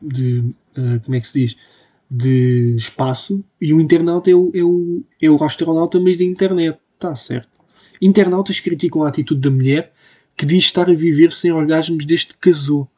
de 0.00 0.38
uh, 0.78 1.00
como 1.04 1.16
é 1.16 1.20
que 1.20 1.26
se 1.26 1.40
diz? 1.40 1.56
De 2.08 2.76
espaço 2.76 3.44
e 3.60 3.72
o 3.74 3.80
internauta 3.80 4.30
é 4.30 4.34
o, 4.34 4.52
é 4.54 4.62
o, 4.62 5.02
é 5.20 5.30
o 5.30 5.42
astronauta, 5.42 5.98
mas 5.98 6.16
de 6.16 6.24
internet. 6.24 6.78
Está 6.94 7.16
certo. 7.16 7.53
Internautas 8.00 8.60
criticam 8.60 9.02
a 9.02 9.08
atitude 9.08 9.40
da 9.40 9.50
mulher 9.50 9.92
que 10.36 10.44
diz 10.44 10.64
estar 10.64 10.88
a 10.90 10.94
viver 10.94 11.32
sem 11.32 11.52
orgasmos 11.52 12.04
desde 12.04 12.28
que 12.28 12.38
casou. 12.38 12.88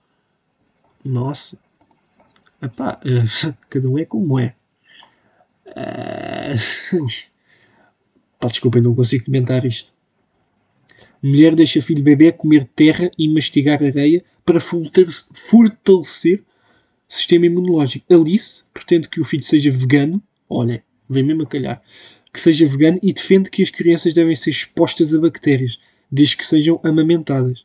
Nossa. 1.05 1.59
Epá, 2.61 3.01
uh, 3.05 3.55
cada 3.69 3.89
um 3.89 3.99
é 3.99 4.05
como 4.05 4.39
é. 4.39 4.55
Uh, 5.67 7.07
pá, 8.41 8.49
desculpem, 8.49 8.83
não 8.83 8.95
consigo 8.95 9.27
comentar 9.27 9.65
isto. 9.65 9.93
Mulher 11.23 11.55
deixa 11.55 11.83
filho 11.83 12.03
bebê 12.03 12.33
comer 12.33 12.69
terra 12.75 13.11
e 13.19 13.29
mastigar 13.29 13.83
areia 13.83 14.25
para 14.45 14.61
fortalecer 14.61 16.45
sistema 17.09 17.47
imunológico. 17.47 18.13
Alice 18.13 18.65
pretende 18.73 19.09
que 19.09 19.21
o 19.21 19.25
filho 19.25 19.43
seja 19.43 19.71
vegano. 19.71 20.23
Olha, 20.49 20.85
vem 21.09 21.23
mesmo 21.23 21.43
a 21.43 21.47
calhar. 21.47 21.83
Que 22.37 22.41
seja 22.43 22.69
vegano 22.69 22.99
e 23.03 23.15
defende 23.15 23.49
que 23.49 23.63
as 23.63 23.71
crianças 23.71 24.13
devem 24.13 24.35
ser 24.35 24.51
expostas 24.51 25.15
a 25.15 25.19
bactérias, 25.19 25.79
desde 26.13 26.37
que 26.37 26.45
sejam 26.45 26.79
amamentadas. 26.85 27.65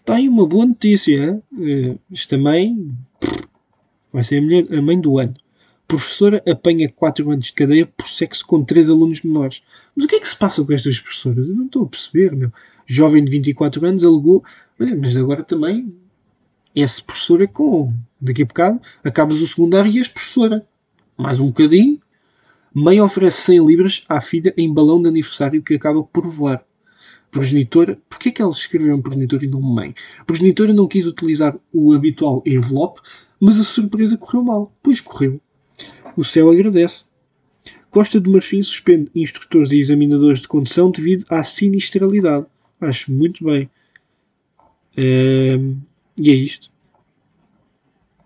Está 0.00 0.16
aí 0.16 0.28
uma 0.28 0.44
boa 0.48 0.66
notícia. 0.66 1.40
Uh, 1.52 1.96
isto 2.10 2.28
também 2.28 2.92
vai 4.12 4.24
ser 4.24 4.38
a, 4.38 4.42
mulher, 4.42 4.66
a 4.76 4.82
mãe 4.82 5.00
do 5.00 5.16
ano. 5.20 5.36
Professora 5.86 6.42
apanha 6.44 6.88
4 6.88 7.30
anos 7.30 7.46
de 7.46 7.52
cadeia 7.52 7.86
por 7.86 8.08
sexo 8.08 8.44
com 8.44 8.64
3 8.64 8.90
alunos 8.90 9.22
menores. 9.22 9.62
Mas 9.94 10.06
o 10.06 10.08
que 10.08 10.16
é 10.16 10.20
que 10.20 10.26
se 10.26 10.36
passa 10.36 10.64
com 10.64 10.72
estas 10.72 10.98
professoras? 10.98 11.46
Eu 11.46 11.54
não 11.54 11.66
estou 11.66 11.84
a 11.84 11.88
perceber, 11.88 12.34
meu. 12.34 12.52
Jovem 12.84 13.24
de 13.24 13.30
24 13.30 13.86
anos 13.86 14.02
alegou. 14.02 14.44
Mas 14.76 15.16
agora 15.16 15.44
também. 15.44 15.94
Essa 16.74 17.00
professora 17.00 17.46
com. 17.46 17.94
Daqui 18.20 18.42
a 18.42 18.44
bocado 18.44 18.80
acabas 19.04 19.40
o 19.40 19.46
secundário 19.46 19.92
e 19.92 19.98
és 19.98 20.08
professora. 20.08 20.66
Mais 21.16 21.38
um 21.38 21.46
bocadinho. 21.46 22.00
Mãe 22.78 23.00
oferece 23.00 23.40
100 23.52 23.66
libras 23.66 24.04
à 24.06 24.20
filha 24.20 24.52
em 24.54 24.70
balão 24.70 25.00
de 25.00 25.08
aniversário 25.08 25.62
que 25.62 25.72
acaba 25.72 26.02
por 26.04 26.28
voar. 26.28 26.62
Progenitora. 27.30 27.98
Porquê 28.06 28.28
é 28.28 28.32
que 28.32 28.42
elas 28.42 28.58
escreveram 28.58 29.00
progenitora 29.00 29.46
e 29.46 29.48
não 29.48 29.62
mãe? 29.62 29.94
Progenitora 30.26 30.74
não 30.74 30.86
quis 30.86 31.06
utilizar 31.06 31.58
o 31.72 31.94
habitual 31.94 32.42
envelope, 32.44 33.00
mas 33.40 33.58
a 33.58 33.64
surpresa 33.64 34.18
correu 34.18 34.44
mal. 34.44 34.76
Pois 34.82 35.00
correu. 35.00 35.40
O 36.18 36.22
céu 36.22 36.50
agradece. 36.50 37.06
Costa 37.88 38.20
do 38.20 38.30
Marfim 38.30 38.62
suspende 38.62 39.10
instrutores 39.14 39.72
e 39.72 39.78
examinadores 39.78 40.42
de 40.42 40.48
condução 40.48 40.90
devido 40.90 41.24
à 41.30 41.42
sinistralidade. 41.42 42.44
Acho 42.78 43.10
muito 43.10 43.42
bem. 43.42 43.70
E 44.94 46.30
é 46.30 46.34
isto. 46.34 46.70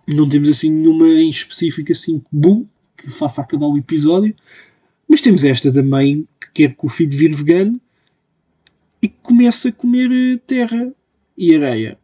Não 0.08 0.28
temos 0.28 0.48
assim 0.48 0.70
nenhuma 0.70 1.06
em 1.06 1.30
específico 1.30 1.92
assim 1.92 2.20
boom 2.32 2.66
que 3.02 3.10
faça 3.10 3.40
acabar 3.40 3.66
o 3.66 3.76
episódio. 3.76 4.34
Mas 5.08 5.20
temos 5.20 5.44
esta 5.44 5.72
também 5.72 6.28
que 6.40 6.50
quer 6.52 6.74
que 6.74 6.86
o 6.86 6.88
filho 6.88 7.16
vire 7.16 7.34
vegano 7.34 7.80
e 9.02 9.08
que 9.08 9.16
comece 9.22 9.68
a 9.68 9.72
comer 9.72 10.10
eh, 10.10 10.40
terra 10.46 10.92
e 11.36 11.54
areia 11.54 11.98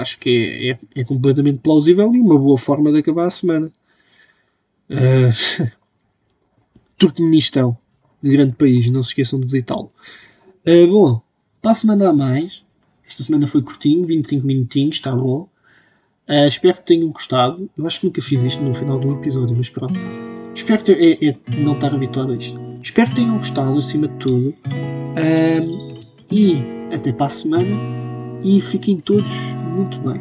acho 0.00 0.18
que 0.18 0.30
é, 0.30 0.70
é, 0.70 0.78
é, 1.00 1.04
completamente 1.04 1.58
plausível 1.58 2.14
e 2.14 2.20
uma 2.20 2.38
boa 2.38 2.58
forma 2.58 2.90
de 2.90 2.98
acabar 2.98 3.26
a 3.26 3.30
semana. 3.30 3.72
Uh, 4.92 5.70
Turkmenistão, 6.98 7.78
grande 8.20 8.56
país, 8.56 8.90
não 8.90 9.04
se 9.04 9.10
esqueçam 9.10 9.38
de 9.38 9.46
visitá-lo. 9.46 9.92
Uh, 10.66 10.86
bom, 10.88 11.22
para 11.62 11.70
a 11.70 11.74
semana 11.74 12.08
a 12.08 12.12
mais, 12.12 12.64
esta 13.06 13.22
semana 13.22 13.46
foi 13.46 13.62
curtinho, 13.62 14.04
25 14.04 14.44
minutinhos, 14.44 14.96
está 14.96 15.14
bom. 15.14 15.48
Uh, 16.30 16.46
espero 16.46 16.76
que 16.76 16.84
tenham 16.84 17.08
gostado. 17.08 17.68
Eu 17.76 17.84
acho 17.86 17.98
que 17.98 18.06
nunca 18.06 18.22
fiz 18.22 18.44
isto 18.44 18.62
no 18.62 18.72
final 18.72 19.00
do 19.00 19.12
episódio, 19.14 19.56
mas 19.56 19.68
pronto. 19.68 19.98
Espero 20.54 20.80
que 20.84 20.92
é, 20.92 21.28
é 21.28 21.36
não 21.58 21.72
estar 21.72 21.92
habituado 21.92 22.32
a 22.32 22.36
isto. 22.36 22.60
Espero 22.80 23.10
que 23.10 23.16
tenham 23.16 23.36
gostado, 23.36 23.76
acima 23.76 24.06
de 24.06 24.14
tudo. 24.14 24.54
Uh, 24.68 26.04
e 26.30 26.62
até 26.94 27.12
para 27.12 27.26
a 27.26 27.30
semana. 27.30 27.76
E 28.44 28.60
fiquem 28.60 28.98
todos 28.98 29.32
muito 29.74 29.98
bem. 29.98 30.20